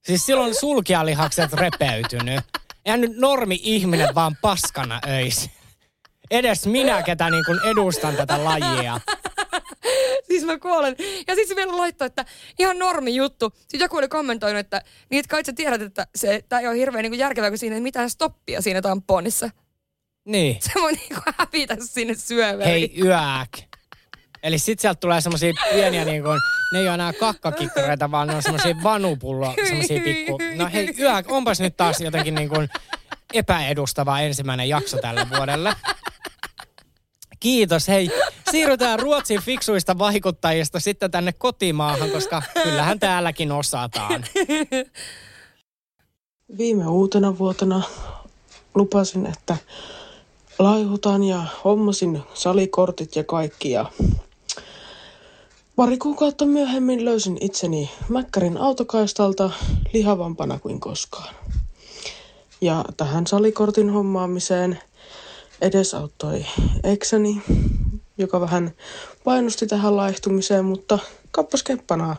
[0.05, 2.43] Siis silloin sulkialihakset repeytynyt.
[2.85, 5.49] Eihän nyt normi-ihminen vaan paskana öis.
[6.31, 8.99] Edes minä, ketä niin kuin edustan tätä lajia.
[10.27, 10.95] Siis mä kuolen.
[10.99, 12.25] Ja sitten se vielä laittoi, että
[12.59, 13.53] ihan normi juttu.
[13.55, 16.77] Sitten joku oli kommentoinut, että niin et kai sä tiedät, että se, tää ei ole
[16.77, 19.49] hirveän niinku järkevää, kun siinä ei mitään stoppia siinä tamponissa.
[20.25, 20.57] Niin.
[20.59, 22.69] Se voi niinku hävitä sinne syövään.
[22.69, 23.49] Hei, yääk.
[24.43, 26.39] Eli sit sieltä tulee semmosia pieniä niin kuin,
[26.73, 30.37] ne ei ole enää kakkakikkareita, vaan ne on semmosia vanupullo, semmosia pikku.
[30.55, 32.69] No hei, yääk, onpas nyt taas jotenkin niin kuin
[33.33, 35.73] epäedustava ensimmäinen jakso tälle vuodelle.
[37.41, 38.09] Kiitos, hei.
[38.51, 44.25] Siirrytään Ruotsin fiksuista vaikuttajista sitten tänne kotimaahan, koska kyllähän täälläkin osataan.
[46.57, 47.81] Viime uutena vuotena
[48.75, 49.57] lupasin, että
[50.59, 53.71] laihutan ja hommasin salikortit ja kaikki.
[53.71, 53.85] Ja
[55.75, 59.49] pari kuukautta myöhemmin löysin itseni Mäkkärin autokaistalta
[59.93, 61.35] lihavampana kuin koskaan.
[62.61, 64.79] Ja tähän salikortin hommaamiseen
[65.61, 66.45] edesauttoi
[66.83, 67.41] ekseni,
[68.17, 68.71] joka vähän
[69.23, 70.99] painosti tähän laihtumiseen, mutta
[71.31, 72.15] kappas keppanaa.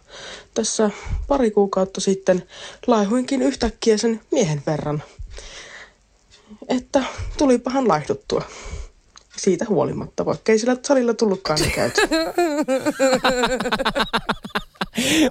[0.54, 0.90] Tässä
[1.28, 2.46] pari kuukautta sitten
[2.86, 5.02] laihuinkin yhtäkkiä sen miehen verran.
[6.68, 7.04] Että
[7.38, 8.44] tulipahan laihduttua.
[9.42, 12.00] Siitä huolimatta, vaikka ei sillä salilla tullutkaan käyty.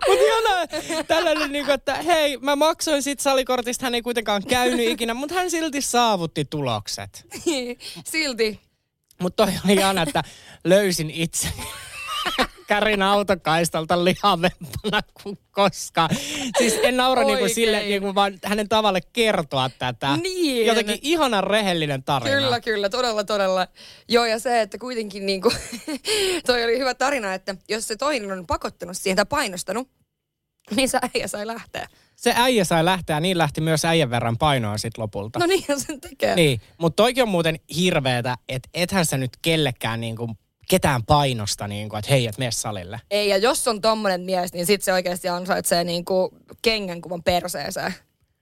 [0.08, 0.68] Mutta ihanaa
[1.08, 5.36] tällainen, niin kuin, että hei, mä maksoin sit salikortista, hän ei kuitenkaan käynyt ikinä, mutta
[5.36, 7.26] hän silti saavutti tulokset.
[8.12, 8.60] Silti.
[9.22, 10.24] Mutta toi oli ihana, että
[10.64, 11.48] löysin itse
[12.68, 16.10] Kärin autokaistalta lihavempana kuin koskaan.
[16.58, 20.18] Siis en naura niinku sille, niinku vaan hänen tavalle kertoa tätä.
[20.18, 20.68] Niin.
[20.68, 22.36] Jotenkin ihanan rehellinen tarina.
[22.36, 23.68] Kyllä, kyllä, todella, todella.
[24.08, 25.56] Joo, ja se, että kuitenkin niin kuin,
[26.46, 29.90] toi oli hyvä tarina, että jos se toinen on pakottanut siihen tai painostanut,
[30.76, 31.88] niin se äijä sai lähteä.
[32.16, 35.40] Se äijä sai lähteä, niin lähti myös äijän verran painoa sit lopulta.
[35.40, 36.36] No niinhän sen tekee.
[36.36, 40.38] Niin, mutta toikin on muuten hirveetä, että ethän sä nyt kellekään niinku
[40.70, 43.02] ketään painosta, niinku, että hei, et mene salille.
[43.12, 47.96] Ei, ja jos on tommonen mies, niin sit se oikeasti ansaitsee niinku kengän kuvan perseeseen.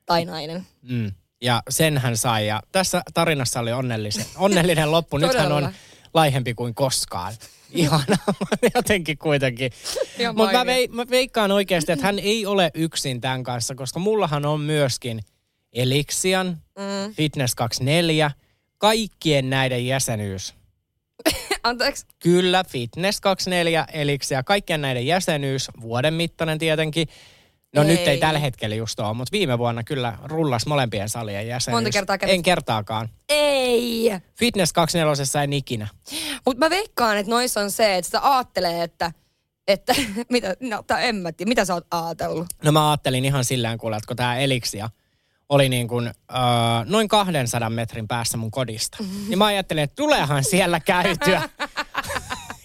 [0.06, 0.68] Tai nainen.
[0.82, 1.12] Mm.
[1.42, 2.48] Ja sen hän sai.
[2.48, 5.18] Ja tässä tarinassa oli onnellisen, onnellinen loppu.
[5.18, 5.74] Nyt hän on
[6.14, 7.34] laihempi kuin koskaan.
[7.72, 8.18] Ihana,
[8.76, 9.72] jotenkin kuitenkin.
[10.20, 14.00] Ihan Mutta mä, vei, mä veikkaan oikeasti, että hän ei ole yksin tämän kanssa, koska
[14.00, 15.20] mullahan on myöskin
[15.74, 17.14] Elixian, mm.
[17.14, 18.32] Fitness 24,
[18.78, 20.59] kaikkien näiden jäsenyys.
[21.70, 22.06] Anteeksi.
[22.20, 27.08] Kyllä, Fitness 24, Elixia, kaikkien näiden jäsenyys, vuoden mittainen tietenkin.
[27.76, 27.88] No Ei.
[27.88, 31.76] nyt ei tällä hetkellä just ole, mutta viime vuonna kyllä rullas molempien salien jäsenyys.
[31.76, 32.34] Monta kertaa kävit?
[32.34, 33.10] En kertaakaan.
[33.30, 34.12] Ei.
[34.40, 35.88] Fitness 24 en ikinä.
[36.46, 39.12] Mutta mä veikkaan, että noissa on se, että sitä aattelee, että,
[39.68, 39.96] että
[40.32, 42.48] mitä, no, tai en mä tiedä, mitä sä oot ajatellut?
[42.64, 44.90] No mä ajattelin ihan sillään kuule, että kun tämä Elixia
[45.50, 46.40] oli niin kuin, öö,
[46.86, 48.98] noin 200 metrin päässä mun kodista.
[49.28, 51.50] Niin mä ajattelin, että tuleehan siellä käytyä.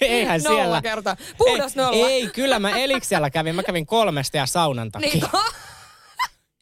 [0.01, 0.83] Eihän Nolla siellä.
[0.83, 1.17] kertaa.
[1.39, 2.09] Puhdas ei, nolla.
[2.09, 3.55] Ei, kyllä mä Elixialla kävin.
[3.55, 5.11] Mä kävin kolmesta ja saunan takia.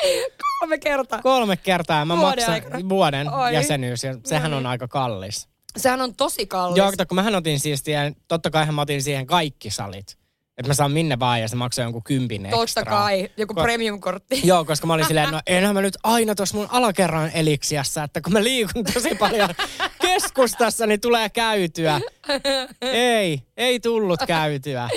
[0.02, 0.24] Niin,
[0.60, 1.22] kolme kertaa.
[1.22, 2.88] Kolme kertaa ja mä Vuoden maksan aikana.
[2.88, 3.54] vuoden Ai.
[3.54, 4.70] jäsenyys ja sehän No on niin.
[4.70, 5.48] aika kallis.
[5.76, 6.78] Sehän on tosi kallis.
[6.78, 10.18] Joo, kun mähän otin siis siihen, totta kai mä otin siihen kaikki salit.
[10.58, 12.84] Että mä saan minne vaan ja se maksaa jonkun kympin Totta ekstra.
[12.84, 14.40] kai, joku Ko- premium-kortti.
[14.44, 18.20] Joo, koska mä olin silleen, no enhän mä nyt aina tuossa mun alakerran eliksiassa, että
[18.20, 19.48] kun mä liikun tosi paljon
[20.02, 22.00] keskustassa, niin tulee käytyä.
[22.80, 24.88] Ei, ei tullut käytyä.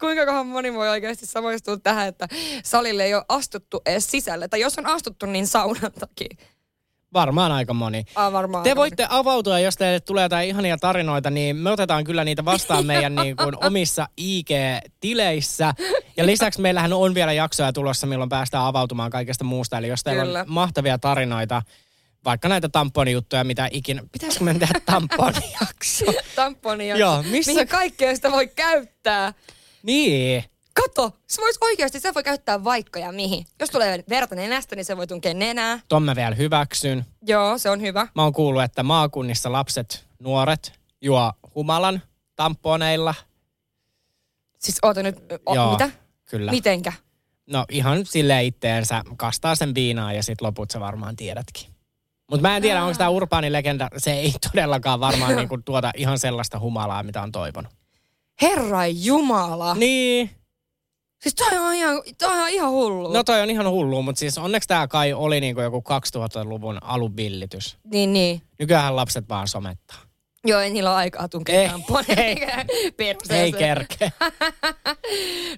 [0.00, 2.28] Kuinka kohan moni voi oikeasti samaistua tähän, että
[2.64, 4.48] salille ei ole astuttu edes sisälle.
[4.48, 6.36] Tai jos on astuttu, niin saunan takia.
[7.12, 8.04] Varmaan aika moni.
[8.14, 12.04] Ah, varmaan Te aika voitte avautua, jos teille tulee jotain ihania tarinoita, niin me otetaan
[12.04, 15.74] kyllä niitä vastaan meidän niin kuin omissa IG-tileissä.
[16.16, 19.78] Ja lisäksi meillähän on vielä jaksoja tulossa, milloin päästään avautumaan kaikesta muusta.
[19.78, 20.40] Eli jos teillä Kyllä.
[20.40, 21.62] on mahtavia tarinoita,
[22.24, 24.02] vaikka näitä tamponijuttuja, mitä ikinä...
[24.12, 26.04] Pitäisikö me tehdä tamponijakso?
[26.36, 26.96] tamponia.
[26.96, 29.32] Joo, missä- Mihin kaikkea sitä voi käyttää?
[29.82, 30.44] niin.
[30.82, 33.46] Kato, se voisi oikeasti, se voi käyttää vaikka ja mihin.
[33.60, 35.80] Jos tulee verta nenästä, niin se voi tunkea nenää.
[35.88, 37.06] Ton mä vielä hyväksyn.
[37.26, 38.06] Joo, se on hyvä.
[38.14, 42.02] Mä oon kuullut, että maakunnissa lapset, nuoret juo humalan
[42.36, 43.14] tamponeilla.
[44.58, 45.16] Siis oota nyt,
[45.46, 45.90] o, Joo, mitä?
[46.30, 46.50] Kyllä.
[46.50, 46.92] Mitenkä?
[47.46, 51.66] No ihan sille itteensä kastaa sen viinaa ja sit loput sä varmaan tiedätkin.
[52.30, 56.18] Mutta mä en tiedä, onko tämä urbaani legenda, se ei todellakaan varmaan niinku tuota ihan
[56.18, 57.72] sellaista humalaa, mitä on toivonut.
[58.42, 59.74] Herra Jumala.
[59.74, 60.39] Niin.
[61.22, 63.12] Siis toi on ihan, toi on ihan hullu.
[63.12, 65.84] No toi on ihan hullu, mutta siis onneksi tämä kai oli niinku joku
[66.16, 67.78] 2000-luvun alun villitys.
[67.92, 68.42] Niin, niin.
[68.58, 70.09] Nykyään lapset vaan somettaa.
[70.46, 72.16] Joo, ei niillä ole aikaa Ei, tunkea tamponia.
[72.16, 72.36] ei.
[72.96, 73.44] Perseeseen.
[73.44, 74.12] Ei kerke.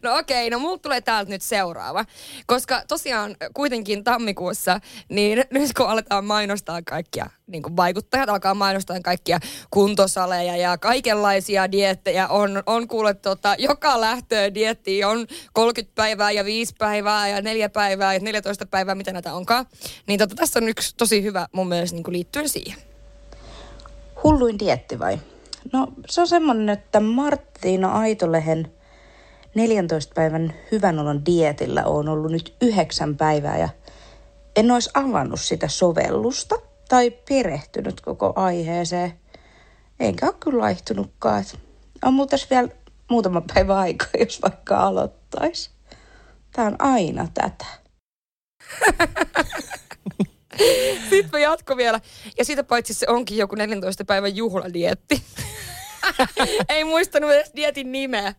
[0.03, 2.05] No okei, no mulla tulee täältä nyt seuraava.
[2.47, 9.01] Koska tosiaan kuitenkin tammikuussa, niin nyt kun aletaan mainostaa kaikkia, niin kuin vaikuttajat alkaa mainostaa
[9.05, 9.41] kaikkia
[9.71, 12.29] kuntosaleja ja kaikenlaisia diettejä.
[12.29, 17.69] On, on kuule tota, joka lähtöön dietti on 30 päivää ja 5 päivää ja 4
[17.69, 19.67] päivää ja 14 päivää, mitä näitä onkaan.
[20.07, 22.92] Niin tota, tässä on yksi tosi hyvä mun mielestä niin kuin liittyen siihen.
[24.25, 25.19] Hulluin dietti vai?
[25.73, 28.73] No se on semmonen, että Marttiina Aitolehen
[29.55, 33.69] 14 päivän hyvän olon dietillä on ollut nyt yhdeksän päivää ja
[34.57, 36.55] en olisi avannut sitä sovellusta
[36.89, 39.13] tai perehtynyt koko aiheeseen.
[40.01, 41.45] Enkä ole kyllä laihtunutkaan.
[42.05, 42.69] On muuten tässä vielä
[43.11, 45.71] muutama päivä aikaa, jos vaikka aloittaisi.
[46.53, 47.67] Tää on aina tätä.
[51.11, 52.01] Sitten mä jatko vielä.
[52.39, 55.23] Ja siitä paitsi se onkin joku 14 päivän juhladietti.
[56.69, 58.35] Ei muistanut edes dietin nimeä.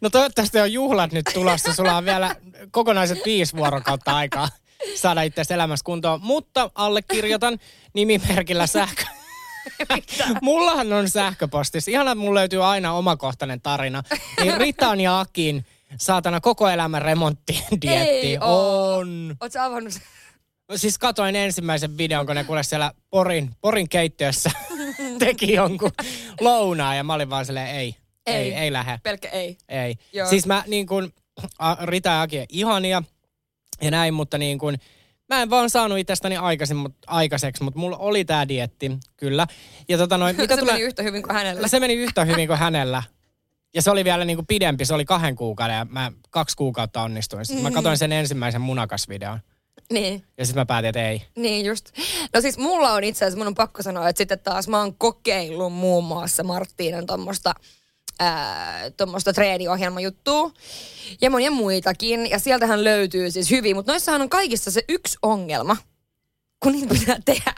[0.00, 1.74] No toivottavasti on juhlat nyt tulossa.
[1.74, 2.36] Sulla on vielä
[2.70, 4.48] kokonaiset viisi vuorokautta aikaa
[4.94, 6.20] saada itse elämässä kuntoon.
[6.22, 7.58] Mutta allekirjoitan
[7.94, 9.04] nimimerkillä sähkö.
[10.42, 11.90] Mullahan on sähköpostissa.
[11.90, 14.02] Ihana, mulla löytyy aina omakohtainen tarina.
[14.40, 15.66] Niin Ritan ja Akin
[15.98, 18.96] saatana koko elämän remonttidietti Ei oo.
[18.96, 19.36] on.
[19.52, 19.92] Sä avannut?
[20.76, 24.50] Siis katoin ensimmäisen videon, kun ne kuule siellä Porin, Porin keittiössä
[25.18, 25.90] teki jonkun
[26.40, 29.00] lounaa ja mä olin vaan silleen, ei, ei, ei, ei lähde.
[29.02, 29.56] Pelkkä ei.
[29.68, 29.94] Ei.
[30.12, 30.28] Joo.
[30.28, 31.12] Siis mä niin kuin,
[31.82, 33.02] Rita ja Aki ihania
[33.82, 34.78] ja näin, mutta niin kuin,
[35.28, 39.46] mä en vaan saanut itsestäni aikaisin, mut, aikaiseksi, mutta mulla oli tää dietti, kyllä.
[39.88, 40.74] Ja tota noin, mitä se tulee...
[40.74, 41.68] meni yhtä hyvin kuin hänellä.
[41.68, 43.02] Se meni yhtä hyvin kuin hänellä.
[43.74, 47.02] Ja se oli vielä niin kuin pidempi, se oli kahden kuukauden ja mä kaksi kuukautta
[47.02, 47.46] onnistuin.
[47.46, 49.40] Sitten mä katsoin sen ensimmäisen munakasvideon
[49.92, 50.24] Niin.
[50.38, 51.22] ja sitten mä päätin, että ei.
[51.36, 51.90] Niin just.
[52.34, 54.94] No siis mulla on itse asiassa, mun on pakko sanoa, että sitten taas mä oon
[54.94, 57.54] kokeillut muun muassa Marttiinan tuommoista
[58.96, 60.50] tuommoista treeniohjelmajuttua
[61.20, 62.30] ja monia muitakin.
[62.30, 65.76] Ja sieltähän löytyy siis hyvin, mutta noissahan on kaikissa se yksi ongelma,
[66.62, 67.54] kun niitä pitää tehdä.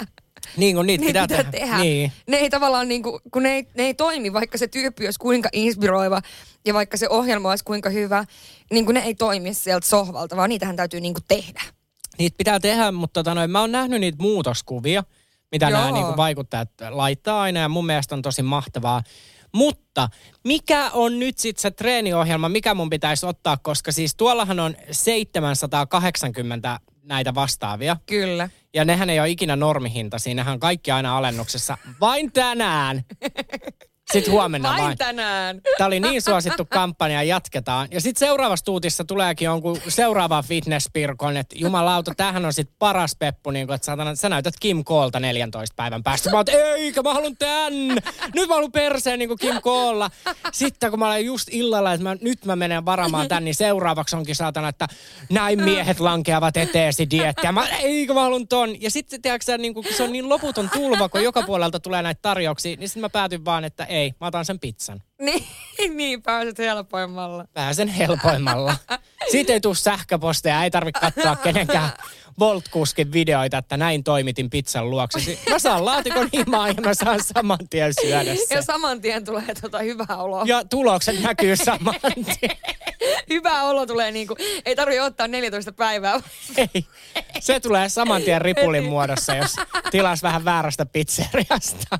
[0.56, 1.78] Niin kuin niitä Niitä pitää, pitää tehdä.
[1.78, 2.12] Niin.
[2.28, 5.48] Ne ei tavallaan niinku, kun ne ei, ne ei toimi, vaikka se tyyppi olisi kuinka
[5.52, 6.22] inspiroiva
[6.66, 8.24] ja vaikka se ohjelma olisi kuinka hyvä,
[8.70, 11.60] niin kuin ne ei toimi sieltä sohvalta, vaan niitähän täytyy niinku tehdä.
[12.18, 15.04] Niitä pitää tehdä, mutta tota noin, mä oon nähnyt niitä muutoskuvia,
[15.52, 15.78] mitä Joo.
[15.78, 19.02] nämä niin kuin vaikuttajat laittaa aina ja mun mielestä on tosi mahtavaa.
[19.54, 20.08] Mutta
[20.44, 26.80] mikä on nyt sitten se treeniohjelma, mikä mun pitäisi ottaa, koska siis tuollahan on 780
[27.02, 27.96] näitä vastaavia.
[28.06, 28.48] Kyllä.
[28.74, 31.78] Ja nehän ei ole ikinä normihinta, siinähän on kaikki aina alennuksessa.
[32.00, 33.04] Vain tänään.
[34.12, 34.98] Sitten huomenna Vain vain.
[34.98, 35.60] tänään.
[35.78, 37.88] Tämä oli niin suosittu kampanja, jatketaan.
[37.90, 43.50] Ja sitten seuraavassa tuutissa tuleekin jonkun seuraava fitnesspirkon, että jumalauta, tämähän on sitten paras peppu,
[43.50, 46.30] niin kun, että saatana, sä näytät Kim Koolta 14 päivän päästä.
[46.30, 47.72] Mä oon, että eikä mä haluan tän.
[48.34, 50.10] Nyt mä haluan perseen niin kuin Kim Koolla.
[50.52, 54.16] Sitten kun mä olen just illalla, että mä, nyt mä menen varamaan tän, niin seuraavaksi
[54.16, 54.88] onkin saatana, että
[55.30, 57.52] näin miehet lankeavat eteesi diettiä.
[57.52, 58.82] Mä, eikö mä haluan ton.
[58.82, 62.18] Ja sitten tiedätkö niin kun se on niin loputon tulva, kun joka puolelta tulee näitä
[62.22, 64.14] tarjouksia, niin sitten mä päätyn vaan, että ei.
[64.20, 65.02] mä otan sen pizzan.
[65.78, 67.44] Niin, niin pääset helpoimmalla.
[67.52, 68.76] Pääsen helpoimmalla.
[69.30, 71.90] Siitä ei tule sähköposteja, ei tarvitse katsoa kenenkään
[72.40, 75.38] Volt-kuskin videoita, että näin toimitin pizzan luokse.
[75.50, 78.56] Mä saan laatikon himaa ja mä saan saman tien syödä sen.
[78.56, 80.42] Ja saman tien tulee tota hyvä olo.
[80.44, 81.94] Ja tulokset näkyy saman
[82.40, 82.56] tien.
[83.30, 86.20] Hyvä olo tulee niinku, ei tarvitse ottaa 14 päivää.
[86.56, 86.86] Ei.
[87.40, 89.56] Se tulee saman tien ripulin muodossa, jos
[89.90, 91.98] tilas vähän väärästä pizzeriasta.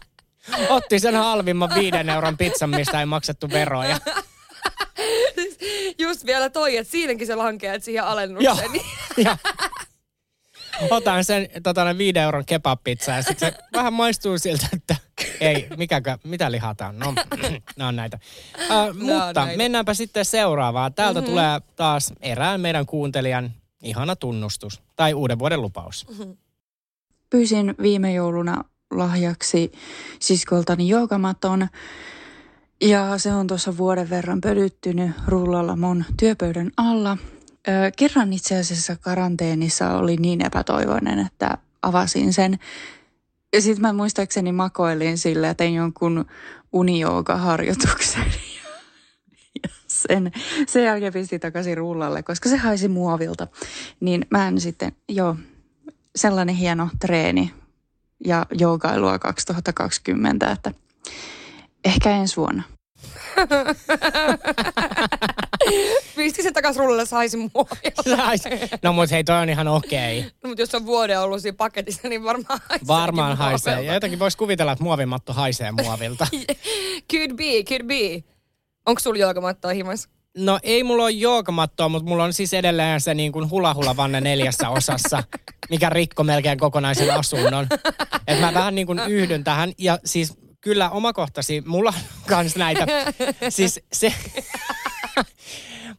[0.69, 4.01] Otti sen halvimman viiden euron pizzan, mistä ei maksettu veroja.
[5.99, 8.13] Just vielä toi, että siinäkin se lankeaa siihen Joo.
[8.13, 8.71] alennukseen.
[9.17, 9.37] Ja.
[10.91, 14.97] Otan sen tota, viiden euron kebab-pizza ja sitten se vähän maistuu siltä, että
[15.41, 16.99] ei, mikäkö, mitä lihataan?
[16.99, 17.15] No,
[17.77, 18.19] nämä on näitä.
[18.71, 19.57] Äh, mutta näitä.
[19.57, 20.95] mennäänpä sitten seuraavaan.
[20.95, 21.31] Täältä mm-hmm.
[21.31, 23.53] tulee taas erään meidän kuuntelijan
[23.83, 26.07] ihana tunnustus tai uuden vuoden lupaus.
[27.31, 28.65] Pyysin viime jouluna
[28.99, 29.73] lahjaksi
[30.21, 31.69] siskoltani joogamaton.
[32.81, 37.19] Ja se on tuossa vuoden verran pölyttynyt rullalla mun työpöydän alla.
[37.69, 42.59] Ö, kerran itse asiassa karanteenissa oli niin epätoivoinen, että avasin sen.
[43.53, 46.25] Ja sitten mä muistaakseni makoilin sillä, että tein jonkun
[46.73, 48.25] unijoogaharjoituksen.
[49.63, 50.33] Ja sen,
[50.67, 53.47] sen jälkeen pistin takaisin rullalle, koska se haisi muovilta.
[54.01, 55.37] Niin mä en sitten, joo,
[56.17, 57.53] sellainen hieno treeni
[58.25, 60.73] ja joogailua 2020, että
[61.85, 62.63] ehkä ensi vuonna.
[66.17, 67.93] Pisti sen takas rullalle, saisi muovia.
[68.83, 70.19] No mutta hei, toi on ihan okei.
[70.19, 70.31] Okay.
[70.43, 72.87] No, mutta jos on vuoden ollut siinä paketissa, niin varmaan haisee.
[72.87, 73.83] Varmaan haisee.
[73.83, 76.27] Ja jotenkin voisi kuvitella, että muovimatto haisee muovilta.
[77.13, 78.25] Could be, could be.
[78.87, 80.09] Onko sulla joogamattoa himas?
[80.37, 83.97] No ei mulla ole joogamattoa, mutta mulla on siis edelleen se niin kuin hula hula
[83.97, 85.23] vanne neljässä osassa,
[85.71, 87.67] mikä rikko melkein kokonaisen asunnon.
[88.27, 92.87] Et mä vähän niin kuin yhdyn tähän ja siis kyllä omakohtaisi, mulla on kans näitä,
[93.49, 94.15] siis se,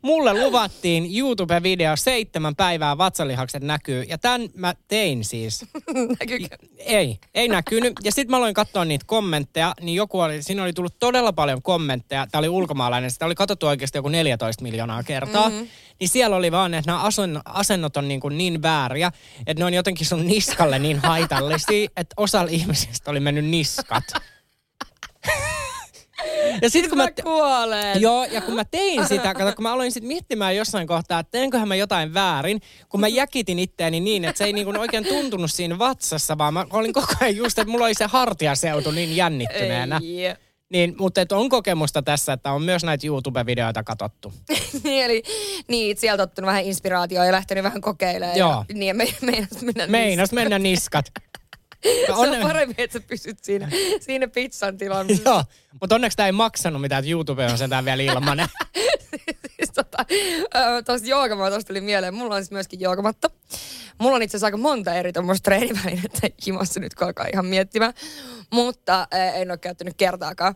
[0.01, 5.65] mulle luvattiin YouTube-video seitsemän päivää vatsalihakset näkyy ja tämän mä tein siis.
[6.19, 6.57] Näkyykö?
[6.77, 7.93] Ei, ei näkynyt.
[8.03, 11.61] Ja sitten mä aloin katsoa niitä kommentteja, niin joku oli, siinä oli tullut todella paljon
[11.61, 12.27] kommentteja.
[12.31, 15.49] Tämä oli ulkomaalainen, sitä oli katsottu oikeasti joku 14 miljoonaa kertaa.
[15.49, 15.67] Mm-hmm.
[15.99, 19.11] Niin siellä oli vaan, että nämä asen, asennot on niin, kuin niin vääriä,
[19.47, 24.03] että ne on jotenkin sun niskalle niin haitallisia, että osalla ihmisistä oli mennyt niskat.
[26.61, 28.01] Ja sitten kun mä, Mä kuolen.
[28.01, 31.31] Joo, ja kun mä tein sitä, kato, kun mä aloin sitten miettimään jossain kohtaa, että
[31.31, 35.51] teenköhän mä jotain väärin, kun mä jäkitin itteeni niin, että se ei niinku oikein tuntunut
[35.51, 40.01] siinä vatsassa, vaan mä olin koko ajan just, että mulla oli se hartiaseutu niin jännittyneenä.
[40.03, 40.35] Ei.
[40.69, 44.33] Niin, mutta et on kokemusta tässä, että on myös näitä YouTube-videoita katsottu.
[44.83, 45.23] niin, eli
[45.67, 48.37] niin, sieltä ottanut vähän inspiraatioa ja lähtenyt vähän kokeilemaan.
[48.37, 48.65] Joo.
[48.69, 51.05] Ja, niin, ja me, meinas mennä Meinas mennä niskat.
[51.83, 55.29] Se On- parempi, että sä pysyt siinä, siinä pizzan tilanteessa.
[55.29, 55.43] Joo,
[55.81, 58.47] mutta onneksi tämä ei maksanut mitään, että YouTube on sentään vielä ilmanen.
[59.55, 60.05] siis tota,
[60.85, 62.13] tuosta joogamatosta tuli mieleen.
[62.13, 63.29] Mulla on siis myöskin joogamatto.
[63.97, 67.93] Mulla on itse asiassa aika monta eri tuommoista treenivälinettä himassa nyt, kun alkaa ihan miettimään.
[68.51, 70.55] Mutta en ole käyttänyt kertaakaan.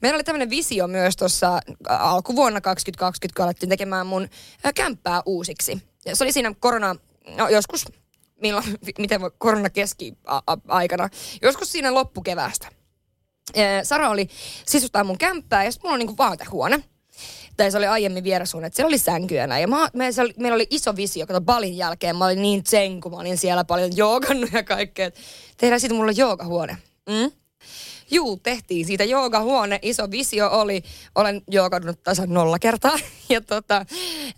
[0.00, 4.28] Meillä oli tämmöinen visio myös tuossa alkuvuonna 2020, kun alettiin tekemään mun
[4.64, 5.82] ää, kämppää uusiksi.
[6.04, 6.96] Ja se oli siinä korona,
[7.36, 7.84] no joskus,
[8.40, 11.08] milloin, miten korona keski-aikana,
[11.42, 12.68] joskus siinä loppukeväästä.
[13.56, 14.28] Ää, Sara oli
[14.66, 16.84] sisustaa mun kämppää ja sitten mulla on niinku vaatehuone
[17.56, 19.60] tai se oli aiemmin vierasuun, että siellä oli sänkyjä näin.
[19.60, 22.16] Ja mä, me, se oli, meillä oli iso visio, kato balin jälkeen.
[22.16, 25.10] Mä olin niin zen, kun mä olin siellä paljon joogannut ja kaikkea.
[25.56, 26.76] Tehdään siitä mulle joogahuone.
[27.08, 27.32] Mm?
[28.10, 29.78] Juu, tehtiin siitä joogahuone.
[29.82, 30.82] Iso visio oli,
[31.14, 32.98] olen joogannut tasan nolla kertaa.
[33.28, 33.86] Ja tota,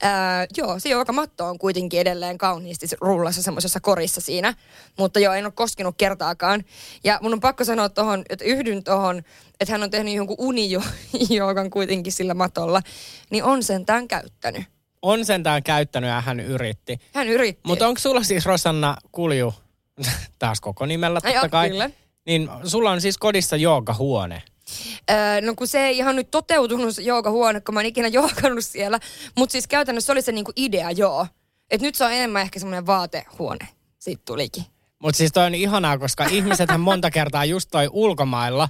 [0.03, 4.55] ää, joo, se joogamatto on kuitenkin edelleen kauniisti rullassa semmoisessa korissa siinä.
[4.99, 6.65] Mutta joo, en ole koskenut kertaakaan.
[7.05, 9.19] Ja mun on pakko sanoa tohon, että yhdyn tohon,
[9.61, 12.83] että hän on tehnyt jonkun unijoogan kuitenkin sillä matolla.
[13.31, 14.63] Niin on sentään käyttänyt.
[15.03, 16.99] On sentään käyttänyt ja hän yritti.
[17.15, 17.61] Hän yritti.
[17.67, 19.55] Mutta onko sulla siis Rosanna Kulju,
[20.39, 21.91] taas koko nimellä totta Joo, kai, kyllä.
[22.27, 24.43] Niin sulla on siis kodissa joogahuone.
[25.11, 29.01] Öö, no kun se ei ihan nyt toteutunut joogahuone, kun mä en ikinä joogannut siellä.
[29.37, 31.27] Mutta siis käytännössä oli se niinku idea, joo.
[31.71, 33.69] Että nyt se on enemmän ehkä semmoinen vaatehuone.
[33.99, 34.65] Siitä tulikin.
[35.03, 38.69] Mutta siis toi on ihanaa, koska ihmisethän monta kertaa just toi ulkomailla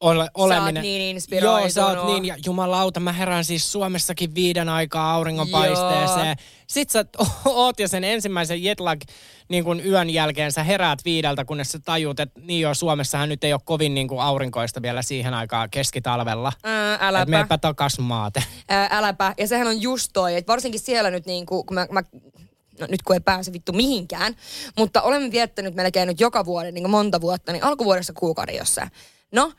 [0.00, 0.82] ole, oleminen.
[0.82, 1.60] niin inspiroitunut.
[1.60, 6.26] Joo, sä oot niin, ja jumalauta, mä herään siis Suomessakin viiden aikaa auringonpaisteeseen.
[6.26, 6.34] Joo.
[6.66, 9.00] Sitten sä oot jo sen ensimmäisen jetlag
[9.48, 13.44] niin kun yön jälkeen, sä heräät viideltä, kunnes sä tajuut, että niin joo, Suomessahan nyt
[13.44, 16.52] ei ole kovin niin kuin aurinkoista vielä siihen aikaan keskitalvella.
[16.64, 17.30] Ää, äläpä.
[17.30, 18.42] meepä takas maate.
[18.68, 19.34] Ää, äläpä.
[19.38, 22.02] Ja sehän on just toi, että varsinkin siellä nyt niinku, kun mä, mä
[22.80, 24.36] no nyt kun ei pääse vittu mihinkään,
[24.76, 28.90] mutta olemme viettänyt melkein nyt joka vuoden niin monta vuotta, niin alkuvuodessa kuukauden jossain.
[29.32, 29.52] No,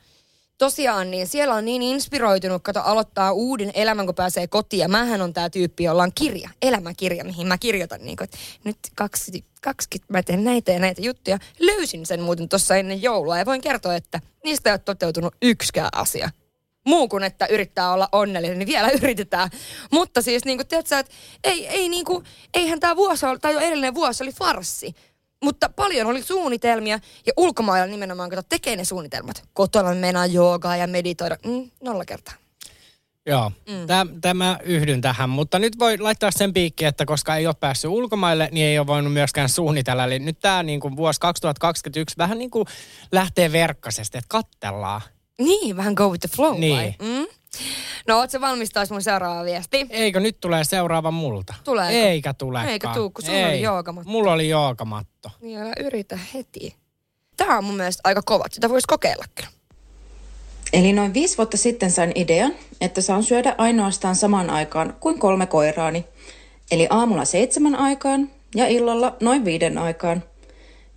[0.57, 4.79] tosiaan niin siellä on niin inspiroitunut, kato aloittaa uuden elämän, kun pääsee kotiin.
[4.79, 8.77] Ja mähän on tämä tyyppi, jolla on kirja, elämäkirja, mihin mä kirjoitan niin että nyt
[8.95, 11.37] 20, 20, mä teen näitä ja näitä juttuja.
[11.59, 15.89] Löysin sen muuten tuossa ennen joulua ja voin kertoa, että niistä ei ole toteutunut yksikään
[15.95, 16.29] asia.
[16.85, 19.49] Muu kuin, että yrittää olla onnellinen, niin vielä yritetään.
[19.91, 23.59] Mutta siis niin kuin, tiedätkö, että ei, ei niin kuin, eihän tämä vuosi, tai jo
[23.59, 24.95] edellinen vuosi oli farssi.
[25.43, 29.43] Mutta paljon oli suunnitelmia ja ulkomailla nimenomaan, kato, tekee ne suunnitelmat.
[29.53, 31.37] Kotona mennä joogaa ja meditoida.
[31.45, 32.33] Mm, nolla kertaa.
[33.25, 33.87] Joo, mm.
[33.87, 37.91] Tämä, tämä yhdyn tähän, mutta nyt voi laittaa sen piikki, että koska ei ole päässyt
[37.91, 40.03] ulkomaille, niin ei ole voinut myöskään suunnitella.
[40.03, 42.65] Eli nyt tämä niin kuin vuosi 2021 vähän niin kuin
[43.11, 45.01] lähtee verkkaisesti, että kattellaan.
[45.41, 46.75] Niin, vähän go with the flow Niin.
[46.75, 46.93] vai?
[47.01, 47.27] Mm?
[48.07, 49.87] No, oot se valmis taas mun seuraava viesti?
[49.89, 51.53] Eikö nyt tulee seuraava multa?
[51.63, 51.97] Tuleeko?
[51.97, 52.71] Eikä tulekaan.
[52.71, 54.09] Eikä tuu, kun sulla oli joogamatto.
[54.09, 55.29] Mulla oli joogamatto.
[55.41, 56.75] Niin älä yritä heti.
[57.37, 58.45] Tämä on mun mielestä aika kova.
[58.51, 59.49] Sitä voisi kokeilla kyllä.
[60.73, 65.45] Eli noin viisi vuotta sitten sain idean, että saan syödä ainoastaan samaan aikaan kuin kolme
[65.45, 66.05] koiraani.
[66.71, 70.23] Eli aamulla seitsemän aikaan ja illalla noin viiden aikaan.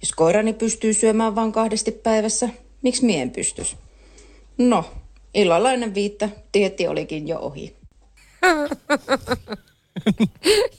[0.01, 2.49] Jos koirani pystyy syömään vain kahdesti päivässä,
[2.83, 3.77] miksi mien pystys?
[4.59, 4.85] No,
[5.35, 7.77] illalla ennen viittä dietti olikin jo ohi.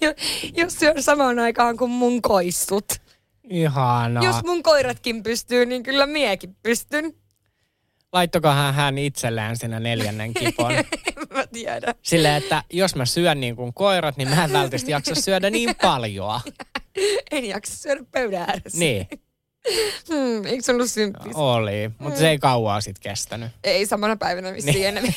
[0.01, 0.13] Jo-
[0.57, 2.85] Jos syön samaan aikaan kuin mun koissut.
[3.49, 4.23] Ihanaa.
[4.23, 7.13] Jos mun koiratkin pystyy, niin kyllä miekin pystyn.
[8.13, 10.71] Laittokohan hän itselleen sinä neljännen kipon.
[10.71, 10.85] en
[11.33, 11.95] mä tiedä.
[12.01, 15.75] Silleen, että jos mä syön niin kuin koirat, niin mä en välttämättä jaksa syödä niin
[15.81, 16.39] paljon.
[17.31, 18.79] En jaksa syödä pöydän ääressä.
[18.79, 19.07] Niin,
[20.09, 21.35] Hmm, eikö se ollut symppis?
[21.35, 21.91] oli.
[21.99, 23.51] Mutta se ei kauaa sit kestänyt.
[23.63, 24.87] Ei samana päivänä vissiin Niin.
[24.87, 25.13] enemmän.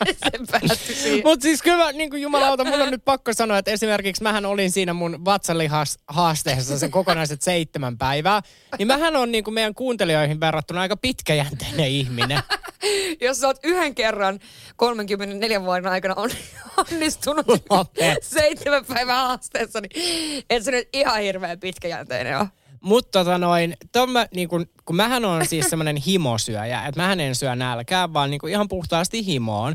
[1.24, 4.70] Mutta siis kyllä, niin kuin jumalauta, mun on nyt pakko sanoa, että esimerkiksi mähän olin
[4.70, 8.40] siinä mun vatsalihas haasteessa sen kokonaiset seitsemän päivää.
[8.78, 12.38] Niin mähän on niin kuin meidän kuuntelijoihin verrattuna aika pitkäjänteinen ihminen.
[13.20, 14.40] Jos sä oot yhden kerran
[14.76, 16.30] 34 vuoden aikana on,
[16.76, 18.18] onnistunut Lopet.
[18.22, 22.46] seitsemän päivän haasteessa, niin et se nyt ihan hirveän pitkäjänteinen ole.
[22.80, 27.34] Mutta tota noin, mä, niin kun, kun mähän on siis semmoinen himosyöjä, että mähän en
[27.34, 29.74] syö nälkää, vaan niin ihan puhtaasti himoon.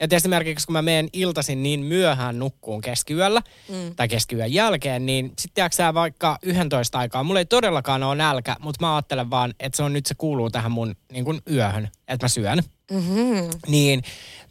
[0.00, 3.96] Että esimerkiksi kun mä menen iltaisin niin myöhään nukkuun keskiyöllä mm.
[3.96, 8.86] tai keskiyön jälkeen, niin sitten sä vaikka 11 aikaa, mulla ei todellakaan ole nälkä, mutta
[8.86, 12.24] mä ajattelen vaan, että se on nyt se kuuluu tähän mun niin kuin yöhön, että
[12.24, 12.62] mä syön.
[12.90, 13.50] Mm-hmm.
[13.68, 14.02] Niin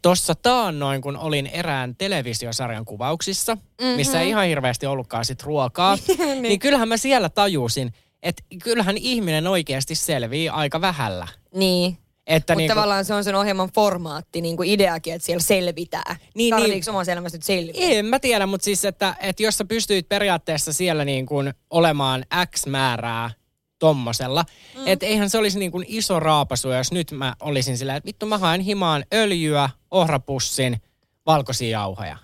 [0.05, 3.95] tuossa taannoin, kun olin erään televisiosarjan kuvauksissa, mm-hmm.
[3.95, 6.41] missä ei ihan hirveästi ollutkaan sit ruokaa, niin.
[6.41, 11.27] niin kyllähän mä siellä tajusin, että kyllähän ihminen oikeasti selvii aika vähällä.
[11.55, 11.97] Niin.
[12.27, 16.15] Että Mutta niinku- tavallaan se on sen ohjelman formaatti, niin kuin ideakin, että siellä selvitään.
[16.35, 16.89] Niin, Tarviiko niin.
[16.89, 17.73] omassa elämässä nyt selviä?
[17.75, 22.25] En mä tiedä, mutta siis, että, että jos sä pystyit periaatteessa siellä niin kuin olemaan
[22.55, 23.31] X määrää
[23.79, 24.87] tommosella, mm.
[24.87, 28.25] että eihän se olisi niin kuin iso raapasu, jos nyt mä olisin sillä, että vittu
[28.25, 30.81] mä haen himaan öljyä, ohrapussin,
[31.25, 32.17] valkoisia jauhoja.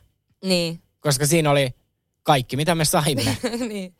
[0.44, 0.82] Niin.
[1.00, 1.70] Koska siinä oli
[2.24, 3.38] kaikki, mitä me saimme.
[3.70, 3.96] niin.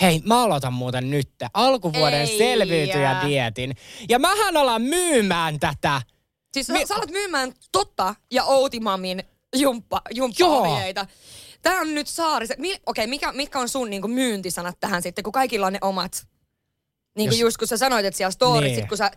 [0.00, 3.76] Hei, mä aloitan muuten nyt alkuvuoden Ei selviytyjä dietin.
[4.08, 6.02] Ja mähän alan myymään tätä.
[6.54, 9.22] Siis Mi- sä alat myymään Totta ja Outimamin
[9.56, 11.06] jumppa, jumppa-ohjeita.
[11.62, 12.46] Tämä on nyt saari.
[12.46, 16.26] Okei, okay, mikä, mikä on sun niinku myyntisanat tähän sitten, kun kaikilla on ne omat?
[17.16, 18.76] Niin kuin Jos- just kun sä sanoit, että siellä storit, Niin.
[18.80, 19.10] sit kun sä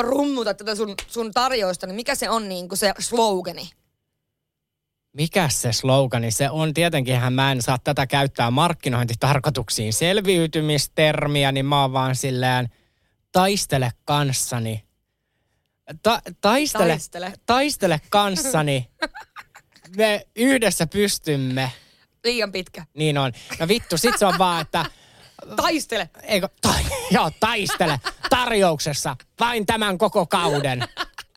[0.00, 3.70] rummutat tätä sun, sun tarjousta, niin mikä se on niinku se slogani?
[5.12, 6.30] Mikä se slogani?
[6.30, 12.68] Se on tietenkin, mä en saa tätä käyttää markkinointitarkoituksiin selviytymistermiä, niin mä oon vaan silleen,
[13.32, 14.84] taistele kanssani.
[16.02, 17.32] Ta- taistele, Taistele.
[17.46, 18.90] taistele kanssani.
[19.96, 21.70] Me yhdessä pystymme.
[22.24, 22.84] Liian pitkä.
[22.94, 23.32] Niin on.
[23.60, 24.84] No vittu, sit se on vaan, että
[25.56, 26.10] Taistele.
[26.22, 26.74] Eikö, ta,
[27.10, 30.84] joo, taistele tarjouksessa vain tämän koko kauden.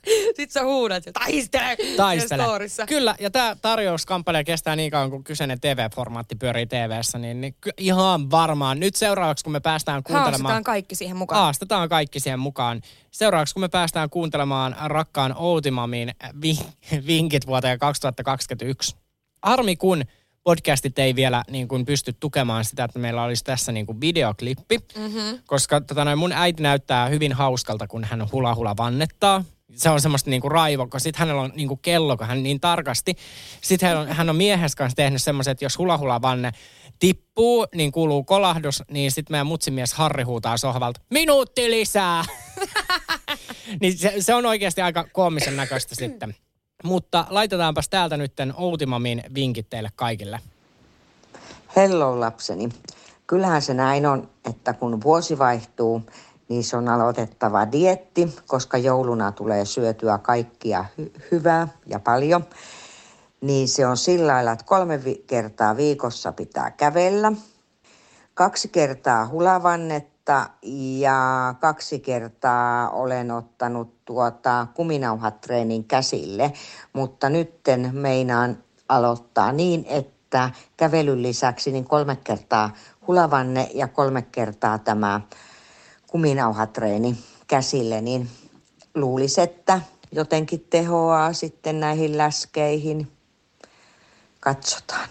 [0.07, 1.77] Sitten sä huudat ja taistele.
[1.97, 2.43] Taistele.
[2.43, 2.85] storissa.
[2.85, 7.69] Kyllä, ja tämä tarjouskampanja kestää niin kauan, kun kyseinen TV-formaatti pyörii TV-ssä, niin, niin ky-
[7.77, 8.79] ihan varmaan.
[8.79, 10.33] Nyt seuraavaksi, kun me päästään kuuntelemaan...
[10.33, 11.41] Haastetaan kaikki siihen mukaan.
[11.41, 12.81] Haastetaan kaikki siihen mukaan.
[13.11, 16.67] Seuraavaksi, kun me päästään kuuntelemaan rakkaan Outimamin vi-
[17.07, 18.95] vinkit vuoteen 2021.
[19.43, 20.03] Harmi, kun
[20.47, 24.77] podcastit ei vielä niin kuin pysty tukemaan sitä, että meillä olisi tässä niin kuin videoklippi.
[24.97, 25.39] Mm-hmm.
[25.45, 29.43] Koska tota, noin mun äiti näyttää hyvin hauskalta, kun hän hula hula vannettaa.
[29.75, 33.15] Se on semmoista niinku raivo, kun sitten hänellä on niinku kello, kun hän niin tarkasti.
[33.61, 36.51] Sitten hän on, hän on miehens kanssa tehnyt semmoisen, että jos hula hula vanne
[36.99, 42.25] tippuu, niin kuuluu kolahdus, niin sitten meidän mutsimies Harri huutaa sohvalta, minuutti lisää!
[43.81, 46.35] niin se, se, on oikeasti aika koomisen näköistä sitten.
[46.83, 50.39] Mutta laitetaanpas täältä nytten Outimamin vinkit teille kaikille.
[51.75, 52.69] Hello lapseni.
[53.27, 56.01] Kyllähän se näin on, että kun vuosi vaihtuu,
[56.49, 62.45] Niissä on aloitettava dietti, koska jouluna tulee syötyä kaikkia hy- hyvää ja paljon.
[63.41, 67.31] Niin se on sillä lailla, että kolme vi- kertaa viikossa pitää kävellä,
[68.33, 70.49] kaksi kertaa hulavannetta
[70.99, 76.53] ja kaksi kertaa olen ottanut tuota kuminauhatreenin käsille,
[76.93, 82.73] mutta nytten meinaan aloittaa niin, että kävelyn lisäksi niin kolme kertaa
[83.07, 85.21] hulavanne ja kolme kertaa tämä
[86.07, 88.29] kuminauhatreeni käsille, niin
[88.95, 89.81] luulisi, että
[90.11, 93.11] jotenkin tehoaa sitten näihin läskeihin.
[94.39, 95.09] Katsotaan.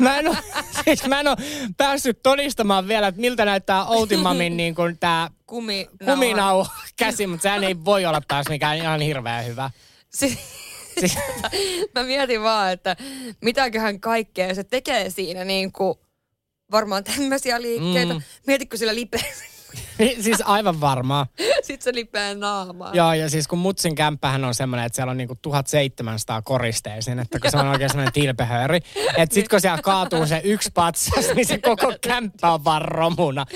[0.00, 0.36] Mä en, ole,
[0.84, 1.36] siis mä en ole
[1.76, 6.66] päässyt todistamaan vielä, että miltä näyttää Outimamin niin kuin tää Kumi, kuminau
[6.96, 9.70] käsi, mutta sehän ei voi olla taas mikään ihan hirveän hyvä.
[10.10, 10.38] Siis,
[11.00, 11.18] siis.
[11.94, 12.96] mä mietin vaan, että
[13.40, 15.98] mitäköhän kaikkea se tekee siinä niin kuin
[16.70, 18.14] varmaan tämmöisiä liikkeitä.
[18.14, 18.22] Mm.
[18.46, 19.24] Mietitkö sillä lipeä?
[20.24, 21.26] siis aivan varmaa.
[21.62, 22.94] Sitten se lipeää naamaa.
[22.94, 27.40] Joo, ja siis kun Mutsin kämppähän on semmoinen, että siellä on niinku 1700 koristeisiin, että
[27.40, 28.80] kun se on oikein semmoinen tilpehööri.
[29.16, 33.46] Että sit kun siellä kaatuu se yksi patsas, niin se koko kämppä on vaan romuna.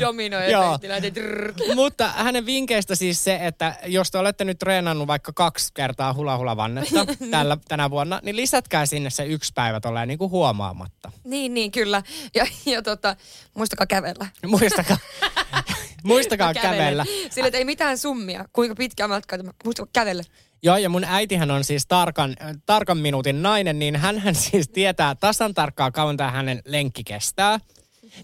[0.00, 1.74] Domino-efektillä.
[1.74, 6.38] Mutta hänen vinkkeistä siis se, että jos te olette nyt treenannut vaikka kaksi kertaa hula
[6.38, 11.10] hula vannetta tällä, tänä vuonna, niin lisätkää sinne se yksi päivä tolleen niin kuin huomaamatta.
[11.24, 12.02] Niin, niin, kyllä.
[12.34, 13.16] Ja, ja tota,
[13.54, 14.26] muistakaa kävellä.
[14.46, 14.96] Muistakaa.
[16.04, 17.04] Muistakaa kävellä.
[17.30, 20.22] Sillä ei mitään summia, kuinka pitkä matka, muistakaa kävellä.
[20.62, 22.36] Joo, ja mun äitihän on siis tarkan,
[22.66, 27.58] tarkan minuutin nainen, niin hän siis tietää tasan tarkkaan kauan tämä hänen lenkki kestää.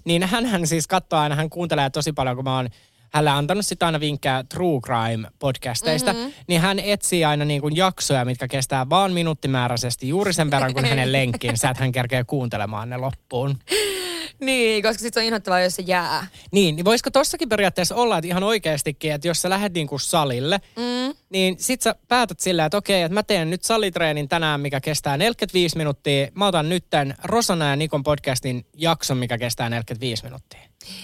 [0.05, 2.68] Niin hän siis katsoo aina, hän kuuntelee tosi paljon, kun mä oon
[3.12, 6.32] hänellä antanut sitä aina vinkkejä True Crime-podcasteista, mm-hmm.
[6.47, 10.84] niin hän etsii aina niin kuin jaksoja, mitkä kestää vaan minuuttimääräisesti juuri sen verran kuin
[10.84, 13.59] hänen lenkkiinsä, että hän kerkee kuuntelemaan ne loppuun.
[14.41, 16.26] Niin, koska sitten on inhottavaa, jos se jää.
[16.53, 20.01] Niin, niin voisiko tossakin periaatteessa olla, että ihan oikeastikin, että jos sä lähdet niin kuin
[20.01, 21.14] salille, mm.
[21.30, 25.16] niin sit sä päätät silleen, että okei, että mä teen nyt salitreenin tänään, mikä kestää
[25.16, 26.28] 45 minuuttia.
[26.34, 30.61] Mä otan nyt tämän Rosana ja Nikon podcastin jakson, mikä kestää 45 minuuttia.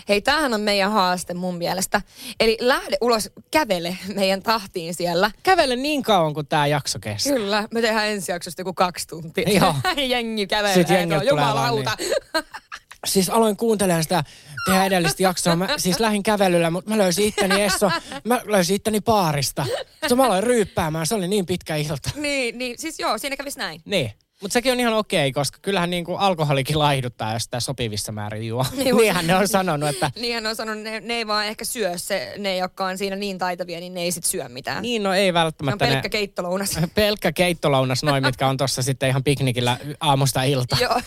[0.09, 2.01] Hei, tämähän on meidän haaste mun mielestä.
[2.41, 5.31] Eli lähde ulos, kävele meidän tahtiin siellä.
[5.43, 7.33] Kävele niin kauan kuin tämä jakso kestää.
[7.33, 9.51] Kyllä, me tehdään ensi jaksosta joku kaksi tuntia.
[9.51, 9.75] Joo.
[10.09, 10.75] Jengi kävelee.
[10.75, 11.97] Sitten jengi tulee Jumalauta.
[11.99, 12.13] Niin.
[13.07, 14.25] Siis aloin kuuntelemaan sitä
[14.67, 15.57] tehdä edellistä jaksoa.
[15.57, 17.91] Mä siis lähdin kävelyllä, mutta mä löysin itteni Esso,
[18.25, 19.67] mä löysin itteni baarista.
[20.07, 22.11] Se mä aloin ryyppäämään, se oli niin pitkä ilta.
[22.15, 23.81] Niin, niin siis joo, siinä kävisi näin.
[23.85, 24.13] Niin.
[24.41, 28.49] Mutta sekin on ihan okei, koska kyllähän niin kuin alkoholikin laihduttaa, jos sitä sopivissa määrin
[28.49, 28.67] juo.
[28.77, 30.11] Niin, Niinhän ne on sanonut, että...
[30.17, 33.17] Niinhän ne on sanonut, ne, ne ei vaan ehkä syö se, ne jotka on siinä
[33.17, 34.83] niin taitavia, niin ne ei sit syö mitään.
[34.83, 35.85] Niin, no ei välttämättä.
[35.85, 36.79] Ne on pelkkä keittolounas.
[36.95, 40.77] Pelkkä keittolounas, noin, mitkä on tossa sitten ihan piknikillä aamusta ilta.
[40.85, 41.01] Joo.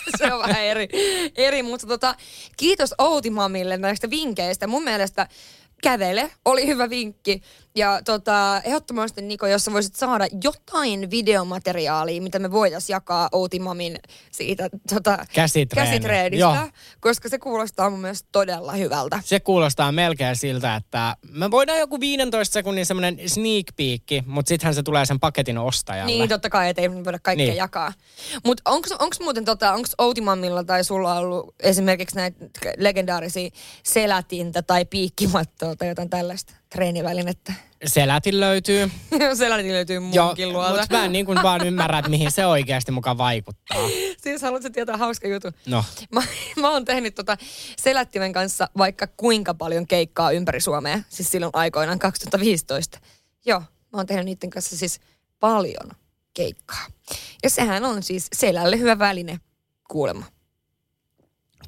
[0.18, 0.88] se on vähän eri,
[1.36, 2.14] eri mutta tota,
[2.56, 4.66] kiitos Outimamille näistä vinkkeistä.
[4.66, 5.26] Mun mielestä
[5.82, 7.42] kävele oli hyvä vinkki.
[7.76, 13.98] Ja tota, ehdottomasti Niko, jos sä voisit saada jotain videomateriaalia, mitä me voitaisiin jakaa Outimamin
[14.30, 15.90] siitä tota, Käsitreeni.
[15.90, 16.68] käsitreenistä, Joo.
[17.00, 19.20] koska se kuulostaa mun mielestä todella hyvältä.
[19.24, 24.74] Se kuulostaa melkein siltä, että me voidaan joku 15 sekunnin semmoinen sneak peek, mutta sittenhän
[24.74, 26.12] se tulee sen paketin ostajalle.
[26.12, 27.56] Niin, totta kai, ettei voida kaikkea Niin.
[27.56, 27.92] jakaa.
[28.44, 32.44] Mutta onko muuten, tota, onko Outimamilla tai sulla ollut esimerkiksi näitä
[32.76, 33.50] legendaarisia
[33.82, 37.52] selätintä tai piikkimattoa tai jotain tällaista treenivälinettä?
[37.86, 38.90] Selätin löytyy.
[39.38, 40.80] Selätin löytyy munkin luolta.
[40.80, 43.88] mutta mä en niin kuin vaan ymmärrä, että mihin se oikeasti mukaan vaikuttaa.
[44.22, 45.48] Siis haluatko tietää hauska juttu?
[45.66, 45.84] No.
[46.12, 46.22] Mä,
[46.56, 47.36] mä oon tehnyt tota
[47.78, 51.00] selättimen kanssa vaikka kuinka paljon keikkaa ympäri Suomea.
[51.08, 53.00] Siis silloin aikoinaan 2015.
[53.46, 55.00] Joo, mä oon tehnyt niiden kanssa siis
[55.40, 55.90] paljon
[56.34, 56.86] keikkaa.
[57.42, 59.40] Ja sehän on siis selälle hyvä väline
[59.88, 60.24] kuulemma.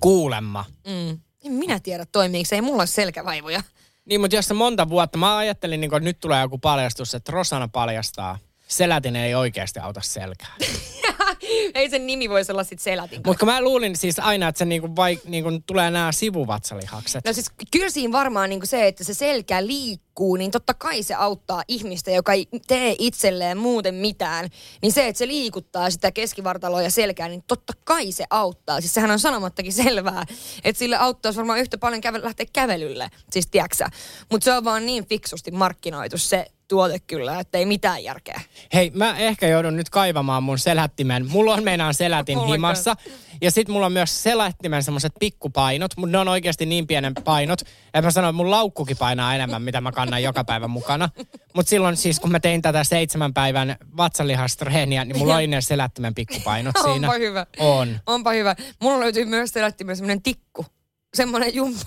[0.00, 0.64] Kuulemma.
[0.86, 1.18] Mm.
[1.44, 3.62] En minä tiedä toimiiko se, ei mulla ole selkävaivoja.
[4.04, 7.14] Niin, mutta jos se monta vuotta, mä ajattelin, niin kun, että nyt tulee joku paljastus,
[7.14, 8.38] että Rosana paljastaa.
[8.68, 10.54] Selätin ei oikeasti auta selkää.
[11.74, 13.20] ei sen nimi voisi olla sit selätin.
[13.26, 17.24] Mutta mä luulin siis aina, että se niinku vai, niinku tulee nämä sivuvatsalihakset.
[17.24, 21.14] No siis kyllä siinä varmaan niin se, että se selkä liikkuu, niin totta kai se
[21.14, 24.48] auttaa ihmistä, joka ei tee itselleen muuten mitään.
[24.82, 28.80] Niin se, että se liikuttaa sitä keskivartaloa ja selkää, niin totta kai se auttaa.
[28.80, 30.24] Siis sehän on sanomattakin selvää,
[30.64, 33.88] että sille auttaisi varmaan yhtä paljon käve- lähteä kävelylle, siis tiedäksä.
[34.30, 38.40] Mutta se on vaan niin fiksusti markkinoitu se tuote kyllä, että ei mitään järkeä.
[38.74, 41.30] Hei, mä ehkä joudun nyt kaivamaan mun selättimen.
[41.30, 42.96] Mulla on meinaan selätin himassa.
[43.40, 47.60] Ja sit mulla on myös selättimen semmoset pikkupainot, mutta ne on oikeasti niin pienen painot.
[47.60, 51.08] että mä sanoin, että mun laukkukin painaa enemmän, mitä mä kannan joka päivä mukana.
[51.54, 56.14] Mutta silloin siis, kun mä tein tätä seitsemän päivän vatsalihastreeniä, niin mulla oli ne selättimen
[56.14, 57.08] pikkupainot siinä.
[57.08, 57.46] Onpa hyvä.
[57.58, 58.00] On.
[58.06, 58.56] Onpa hyvä.
[58.82, 60.66] Mulla löytyy myös selättimellä semmoinen tikku.
[61.14, 61.86] Semmoinen jumpa.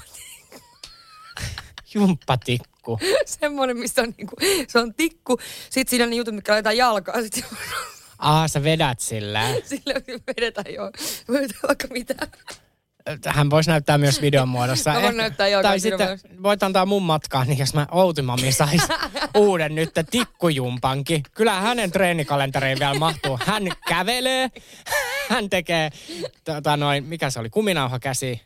[1.93, 2.74] Jumppatikku.
[3.25, 4.35] Semmoinen, missä on niinku,
[4.67, 5.37] se on tikku.
[5.69, 7.23] Sitten siinä on ne jutut, mitkä laitetaan jalkaan.
[7.23, 7.43] Sitten
[8.19, 9.47] Aa, sä vedät sillä.
[9.69, 9.93] sillä
[10.27, 10.91] vedetään jo.
[11.27, 12.15] Voi vaikka mitä.
[13.25, 14.91] Hän voisi näyttää myös videon muodossa.
[14.93, 18.51] Mä voin näyttää joo, Tai sitten videon voit antaa mun matkaan, niin jos mä Outimami
[18.51, 18.81] sais
[19.37, 21.23] uuden nyt tikkujumpankin.
[21.35, 23.39] Kyllä hänen treenikalenteriin vielä mahtuu.
[23.45, 24.49] Hän kävelee,
[25.29, 25.89] hän tekee,
[26.43, 28.41] tota noin, mikä se oli, kuminauha käsi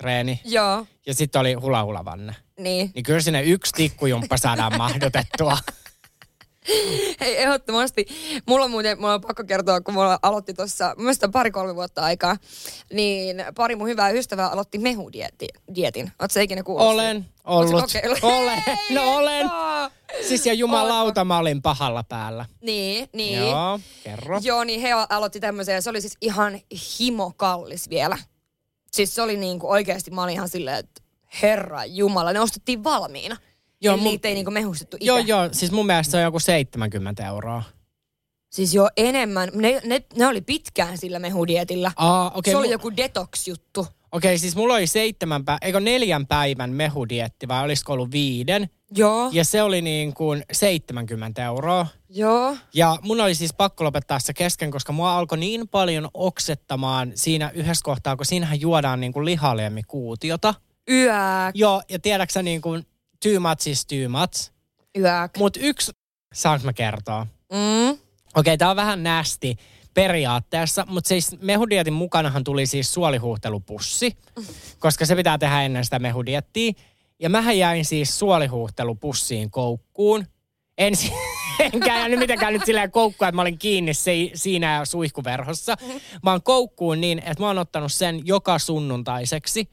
[0.00, 0.40] treeni.
[0.44, 2.34] Joo, Ja sitten oli hula hula vanne.
[2.58, 2.90] niin.
[2.94, 5.58] Niin kyllä sinne yksi tikkujumppa saadaan mahdotettua.
[7.20, 8.06] Hei, ehdottomasti.
[8.46, 12.36] Mulla on muuten, mulla on pakko kertoa, kun mulla aloitti tuossa, mielestäni pari-kolme vuotta aikaa,
[12.92, 15.48] niin pari mun hyvää ystävää aloitti mehudietin.
[16.18, 16.86] Oletko sä ikinä kuullut?
[16.86, 17.84] Olen ollut.
[18.22, 19.40] Olen, no olen.
[19.40, 19.90] Joo.
[20.28, 22.46] Siis ja jumalauta mä olin pahalla päällä.
[22.60, 23.38] Niin, niin.
[23.38, 24.40] Joo, kerro.
[24.42, 26.60] Joo, niin he aloitti tämmöisen ja se oli siis ihan
[27.00, 28.18] himokallis vielä.
[28.92, 31.02] Siis se oli niinku oikeasti, mä olin ihan silleen, että
[31.42, 33.36] herra jumala, ne ostettiin valmiina.
[33.80, 35.06] Joo, Eli mun- niitä ei niinku mehustettu itse.
[35.06, 37.62] Joo, joo, siis mun mielestä se on joku 70 euroa.
[38.52, 39.50] Siis jo enemmän.
[39.54, 41.92] Ne, ne, ne oli pitkään sillä mehudietillä.
[41.96, 42.50] Aa, okei.
[42.52, 43.86] se oli mu- joku detox-juttu.
[44.12, 48.68] Okei, siis mulla oli seitsemän pä- eikö neljän päivän mehudietti vai olisiko ollut viiden?
[48.94, 49.30] Joo.
[49.32, 51.86] Ja se oli niin kuin 70 euroa.
[52.08, 52.56] Joo.
[52.74, 57.50] Ja mun oli siis pakko lopettaa se kesken, koska mua alkoi niin paljon oksettamaan siinä
[57.54, 60.54] yhdessä kohtaa, kun siinähän juodaan niin kuin lihaliemikuutiota.
[60.90, 61.54] Yök.
[61.54, 62.86] Joo, ja tiedäksä niin kuin
[63.22, 64.52] too much is too much.
[64.98, 65.36] Yök.
[65.38, 65.92] Mut yksi,
[66.34, 67.26] saanko mä kertoa?
[67.52, 67.98] Mm.
[68.34, 69.56] Okei, tää on vähän nästi
[69.94, 74.16] periaatteessa, mutta siis mehudietin mukanahan tuli siis suolihuhtelupussi,
[74.78, 76.72] koska se pitää tehdä ennen sitä mehudiettiä.
[77.20, 80.26] Ja mähän jäin siis suolihuhtelupussiin koukkuun.
[80.78, 80.94] En,
[81.72, 85.76] enkä jäänyt mitenkään nyt silleen koukkuun, että mä olin kiinni se, siinä suihkuverhossa,
[86.24, 89.70] vaan koukkuun niin, että mä oon ottanut sen joka sunnuntaiseksi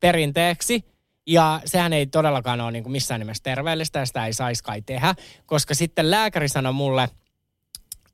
[0.00, 0.84] perinteeksi.
[1.26, 4.82] Ja sehän ei todellakaan ole niin kuin missään nimessä terveellistä ja sitä ei saisi kai
[4.82, 5.14] tehdä,
[5.46, 7.08] koska sitten lääkäri sanoi mulle,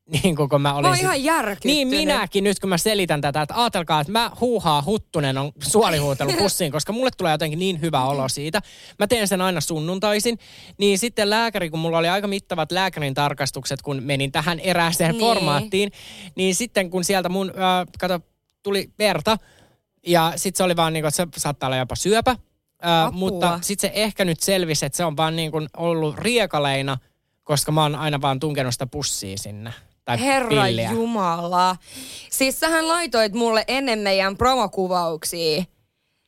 [0.07, 0.91] niin kuin kun mä olin...
[0.91, 1.77] Mä ihan järkyttynyt.
[1.77, 6.33] Niin minäkin nyt kun mä selitän tätä, että ajatelkaa, että mä huuhaa huttunen on suolihuutelu
[6.39, 8.63] pussiin, koska mulle tulee jotenkin niin hyvä olo siitä.
[8.99, 10.39] Mä teen sen aina sunnuntaisin.
[10.79, 15.21] Niin sitten lääkäri, kun mulla oli aika mittavat lääkärin tarkastukset, kun menin tähän erääseen Niin.
[15.21, 15.93] formaattiin,
[16.35, 18.21] niin sitten kun sieltä mun, äh, kato,
[18.63, 19.37] tuli verta,
[20.07, 22.31] ja sitten se oli vaan niin kuin, että se saattaa olla jopa syöpä.
[22.31, 26.99] Äh, mutta sitten se ehkä nyt selvisi, että se on vaan niin kuin ollut riekaleina,
[27.45, 29.73] koska mä oon aina vaan tunkenut sitä pussia sinne.
[30.07, 30.93] Tai Herra pilliä.
[30.93, 31.77] Jumala.
[32.31, 35.65] Siis sähän laitoit mulle ennen meidän promokuvauksia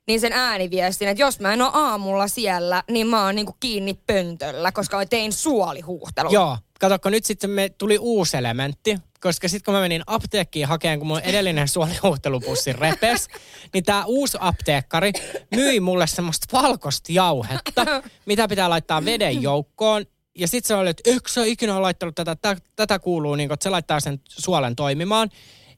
[0.08, 3.94] niin sen ääniviestin, että jos mä en ole aamulla siellä, niin mä oon niinku kiinni
[4.06, 6.32] pöntöllä, koska mä tein suolihuhtelun.
[6.32, 10.98] Joo, katsokko nyt sitten me tuli uusi elementti, koska sitten kun mä menin apteekkiin hakemaan,
[10.98, 13.28] kun mun edellinen suolihuhtelupussi repes,
[13.74, 15.12] niin tämä uusi apteekkari
[15.54, 17.86] myi mulle semmoista valkoista jauhetta,
[18.26, 20.04] mitä pitää laittaa veden joukkoon.
[20.38, 23.48] Ja sitten se oli, että eikö sä ikinä ole laittanut tätä, tätä, tätä kuuluu, niin
[23.48, 25.30] kun, että se laittaa sen suolen toimimaan.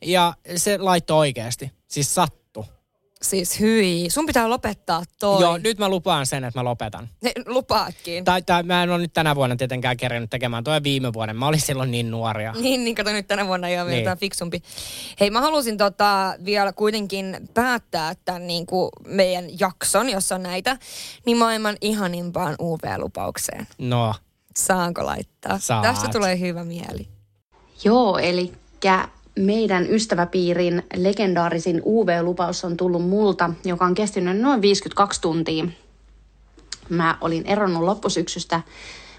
[0.04, 2.40] Ja se laittoi oikeasti, siis sattu.
[3.22, 5.42] Siis hyi, sun pitää lopettaa toi.
[5.42, 7.08] Joo, nyt mä lupaan sen, että mä lopetan.
[7.22, 8.24] Ne, lupaatkin.
[8.24, 11.36] Tai, tai mä en ole nyt tänä vuonna tietenkään kerännyt tekemään, toi viime vuoden.
[11.36, 12.52] Mä olin silloin niin nuoria.
[12.60, 14.04] Niin, niin kato nyt tänä vuonna ei ole Niin.
[14.04, 14.18] niin.
[14.18, 14.62] fiksumpi.
[15.20, 20.76] Hei, mä halusin tota vielä kuitenkin päättää tämän niin kuin meidän jakson, jossa on näitä,
[21.26, 23.66] niin maailman ihanimpaan UV-lupaukseen.
[23.78, 24.14] No,
[24.56, 25.58] Saanko laittaa?
[25.58, 25.82] Saat.
[25.82, 27.08] Tästä tulee hyvä mieli.
[27.84, 28.52] Joo, eli
[29.38, 35.64] meidän ystäväpiirin legendaarisin UV-lupaus on tullut multa, joka on kestynyt noin 52 tuntia.
[36.88, 38.60] Mä olin eronnut loppusyksystä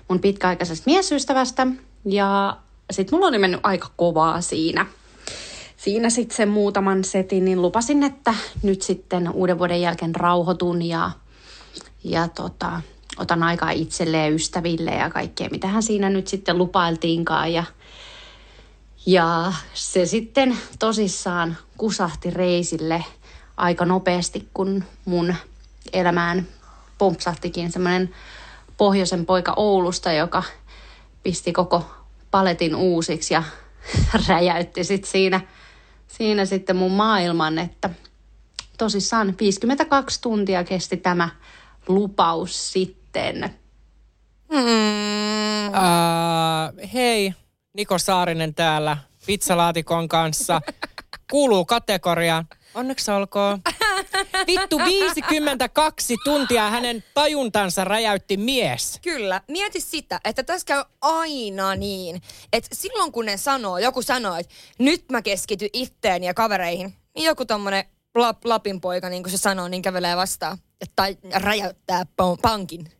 [0.07, 1.67] mun pitkäaikaisesta miesystävästä
[2.05, 2.57] ja
[2.91, 4.85] sit mulla oli mennyt aika kovaa siinä.
[5.77, 11.11] Siinä sitten sen muutaman setin, niin lupasin, että nyt sitten uuden vuoden jälkeen rauhoitun ja,
[12.03, 12.81] ja tota,
[13.21, 17.53] otan aikaa itselleen ja ystäville ja kaikkea, mitä hän siinä nyt sitten lupailtiinkaan.
[17.53, 17.63] Ja,
[19.05, 23.05] ja se sitten tosissaan kusahti reisille
[23.57, 25.35] aika nopeasti, kun mun
[25.93, 26.47] elämään
[26.97, 28.15] pompsahtikin semmoinen
[28.77, 30.43] pohjoisen poika Oulusta, joka
[31.23, 31.85] pisti koko
[32.31, 33.43] paletin uusiksi ja
[34.27, 35.41] räjäytti sit siinä,
[36.07, 37.89] siinä sitten mun maailman, että
[38.77, 41.29] tosissaan 52 tuntia kesti tämä
[41.87, 43.00] lupaus sitten.
[44.51, 45.67] Mm.
[45.67, 47.33] Uh, hei,
[47.73, 50.61] Niko Saarinen täällä pizzalaatikon kanssa.
[51.31, 52.47] Kuuluu kategoriaan.
[52.73, 53.61] Onneksi olkoon.
[54.47, 58.99] Vittu 52 tuntia hänen tajuntansa räjäytti mies.
[59.01, 59.41] Kyllä.
[59.47, 62.21] Mieti sitä, että tässä käy aina niin,
[62.53, 67.25] että silloin kun ne sanoo, joku sanoo, että nyt mä keskityn itteen ja kavereihin, niin
[67.25, 67.85] joku tommonen
[68.15, 70.57] lap, Lapin poika, niin kuin se sanoo, niin kävelee vastaan.
[70.81, 72.05] ja- Tai räjäyttää
[72.41, 72.91] pankin.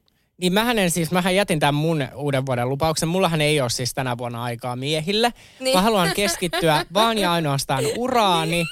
[0.42, 3.10] Niin mähän en siis, mähän jätin tämän mun uuden vuoden lupauksen.
[3.10, 5.34] Mullahan ei ole siis tänä vuonna aikaa miehille.
[5.60, 5.78] Niin.
[5.78, 8.66] Mä haluan keskittyä vaan ja ainoastaan uraani,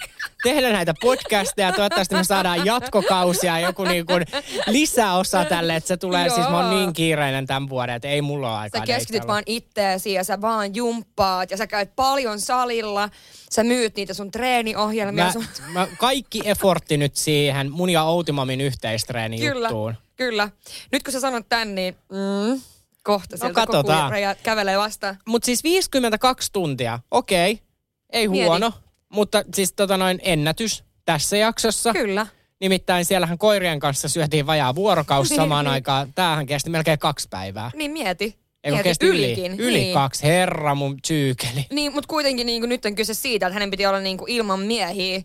[0.43, 1.71] tehdä näitä podcasteja.
[1.71, 4.25] Toivottavasti me saadaan jatkokausia, joku niin kuin
[4.67, 6.29] lisäosa tälle, että se tulee.
[6.29, 6.79] Siis mä oon Joo.
[6.79, 9.33] niin kiireinen tämän vuoden, että ei mulla ole aikaa Sä keskityt deittailla.
[9.33, 13.09] vaan itteesi ja sä vaan jumppaat ja sä käyt paljon salilla.
[13.51, 15.25] Sä myyt niitä sun treeniohjelmia.
[15.25, 15.45] Mä, sun...
[15.73, 19.95] mä, kaikki effortti nyt siihen mun ja Outimamin yhteistreeni Kyllä, juttuun.
[20.19, 20.49] Kyllä.
[20.91, 22.61] Nyt kun sä sanot tän, niin mm,
[23.03, 24.11] kohta sieltä No, katsotaan.
[24.11, 25.17] koko kävelee vastaan.
[25.27, 27.59] Mutta siis 52 tuntia, okei,
[28.13, 28.47] ei Mieti.
[28.47, 28.73] huono,
[29.09, 31.93] mutta siis tota noin ennätys tässä jaksossa.
[31.93, 32.27] Kyllä.
[32.61, 36.13] Nimittäin siellähän koirien kanssa syötiin vajaa vuorokausi samaan aikaan.
[36.15, 37.71] Tämähän kesti melkein kaksi päivää.
[37.75, 38.35] Niin mieti.
[38.63, 39.25] Eikö kesti yli?
[39.25, 39.59] ylikin.
[39.59, 39.93] Yli niin.
[39.93, 41.65] kaksi, herra mun syykeli.
[41.71, 44.31] Niin, mutta kuitenkin niin kuin nyt on kyse siitä, että hänen piti olla niin kuin
[44.31, 45.21] ilman miehiä.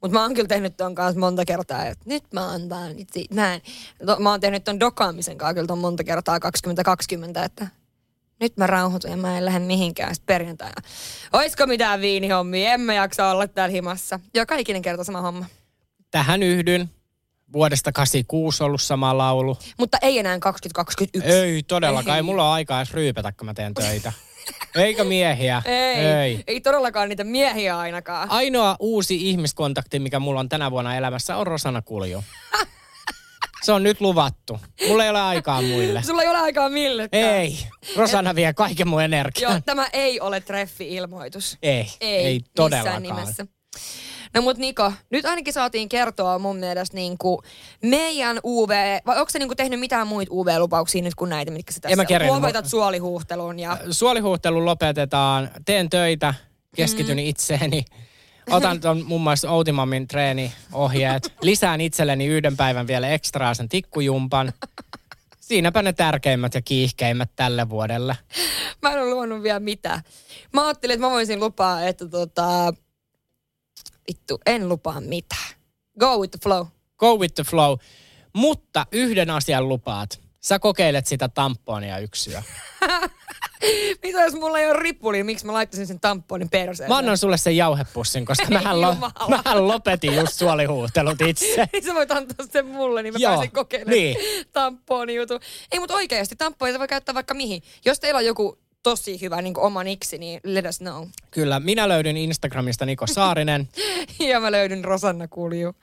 [0.00, 3.20] Mutta mä oon kyllä tehnyt ton kanssa monta kertaa, että nyt mä oon vaan itse,
[3.34, 3.60] mä, en,
[4.06, 7.66] to, mä oon tehnyt ton dokaamisen kanssa kyllä ton monta kertaa 2020, että
[8.40, 10.82] nyt mä rauhoitun ja mä en lähde mihinkään sit perjantaina.
[11.32, 12.72] Oisko mitään viinihommia?
[12.72, 14.20] En mä jaksa olla täällä himassa.
[14.34, 15.46] Joka ikinen kerta sama homma.
[16.10, 16.90] Tähän yhdyn.
[17.52, 19.58] Vuodesta 86 ollut sama laulu.
[19.78, 21.30] Mutta ei enää 2021.
[21.30, 22.22] Ei todellakaan, ei Ei.
[22.22, 24.12] mulla ole aikaa edes ryypätä, kun mä teen töitä.
[24.74, 25.62] Eikä miehiä.
[25.64, 26.44] Ei, ei.
[26.46, 28.30] ei todellakaan niitä miehiä ainakaan.
[28.30, 32.24] Ainoa uusi ihmiskontakti, mikä mulla on tänä vuonna elämässä, on Rosana Kulju.
[33.64, 34.60] Se on nyt luvattu.
[34.88, 36.02] Mulla ei ole aikaa muille.
[36.02, 37.34] Sulla ei ole aikaa millekään.
[37.34, 37.58] Ei.
[37.96, 39.52] Rosana vie kaiken mun energian.
[39.52, 41.58] Joo, tämä ei ole treffi-ilmoitus.
[41.62, 43.02] Ei, Ei, ei todellakaan.
[43.02, 43.46] nimessä.
[44.34, 47.42] No mut Niko, nyt ainakin saatiin kertoa mun mielestä niinku
[47.82, 48.70] meidän UV,
[49.06, 52.04] vai onko se niinku tehnyt mitään muita UV-lupauksia nyt kuin näitä, mitkä sä En mä
[52.04, 53.78] tässä lopetat suolihuhtelun ja...
[53.90, 55.50] Suolihuuhtelu lopetetaan.
[55.64, 56.34] Teen töitä,
[56.76, 57.24] keskityn Mm.
[57.24, 57.84] itseeni.
[58.50, 61.32] Otan ton muun muassa Outimamin treeniohjeet.
[61.42, 64.52] Lisään itselleni yhden päivän vielä ekstraa sen tikkujumpan.
[65.40, 68.16] Siinäpä ne tärkeimmät ja kiihkeimmät tälle vuodelle.
[68.82, 70.00] Mä en ole luonut vielä mitään.
[70.52, 72.72] Mä ajattelin, että mä voisin lupaa, että tota...
[74.08, 75.54] Vittu, en lupaa mitään.
[76.00, 76.66] Go with the flow.
[76.96, 77.78] Go with the flow.
[78.32, 80.20] Mutta yhden asian lupaat.
[80.40, 82.42] Sä kokeilet sitä tamponia yksyä.
[84.02, 86.90] Mitä jos mulla ei ole ripuli, miksi mä laittaisin sen tamponin perseen?
[86.90, 88.96] Mä annan sulle sen jauhepussin, koska mähän, lo-
[89.28, 91.68] mähän lopetin just suolihuuhtelut itse.
[91.72, 94.16] Niin sä voit antaa sen mulle, niin mä Joo, pääsen kokeilemaan niin.
[94.52, 95.40] tamponi jutu.
[95.72, 97.62] Ei, mutta oikeasti tampoja voi käyttää vaikka mihin.
[97.84, 101.08] Jos teillä on joku tosi hyvä niin oma niksi, niin let us know.
[101.30, 103.68] Kyllä, minä löydyn Instagramista Niko Saarinen.
[104.30, 105.74] ja mä löydyn Rosanna Kulju.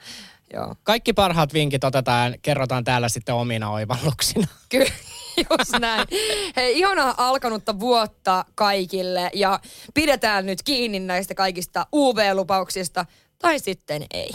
[0.53, 0.75] Joo.
[0.83, 4.47] Kaikki parhaat vinkit otetaan kerrotaan täällä sitten omina oivalluksina.
[4.69, 4.91] Kyllä,
[5.37, 6.07] just näin.
[6.55, 9.59] Hei, ihanaa alkanutta vuotta kaikille ja
[9.93, 13.05] pidetään nyt kiinni näistä kaikista UV-lupauksista,
[13.39, 14.29] tai sitten ei.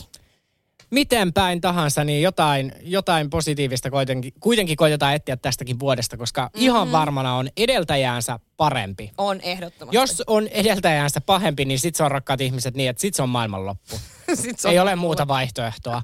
[0.90, 6.62] Miten päin tahansa, niin jotain, jotain positiivista kuitenkin, kuitenkin koitetaan etsiä tästäkin vuodesta, koska mm-hmm.
[6.62, 9.10] ihan varmana on edeltäjäänsä parempi.
[9.18, 9.96] On ehdottomasti.
[9.96, 13.28] Jos on edeltäjäänsä pahempi, niin sit se on rakkaat ihmiset niin, että sit se on
[13.28, 14.00] maailmanloppu.
[14.34, 16.02] Sit se on Ei ole muuta vaihtoehtoa.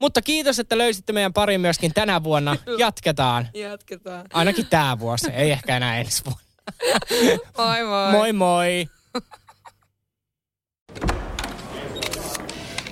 [0.00, 2.56] Mutta kiitos, että löysitte meidän pari myöskin tänä vuonna.
[2.78, 3.48] Jatketaan.
[3.54, 4.26] Jatketaan.
[4.32, 6.42] Ainakin tämä vuosi, ei ehkä enää ensi vuonna.
[7.58, 8.12] Moi moi.
[8.12, 8.97] Moi moi.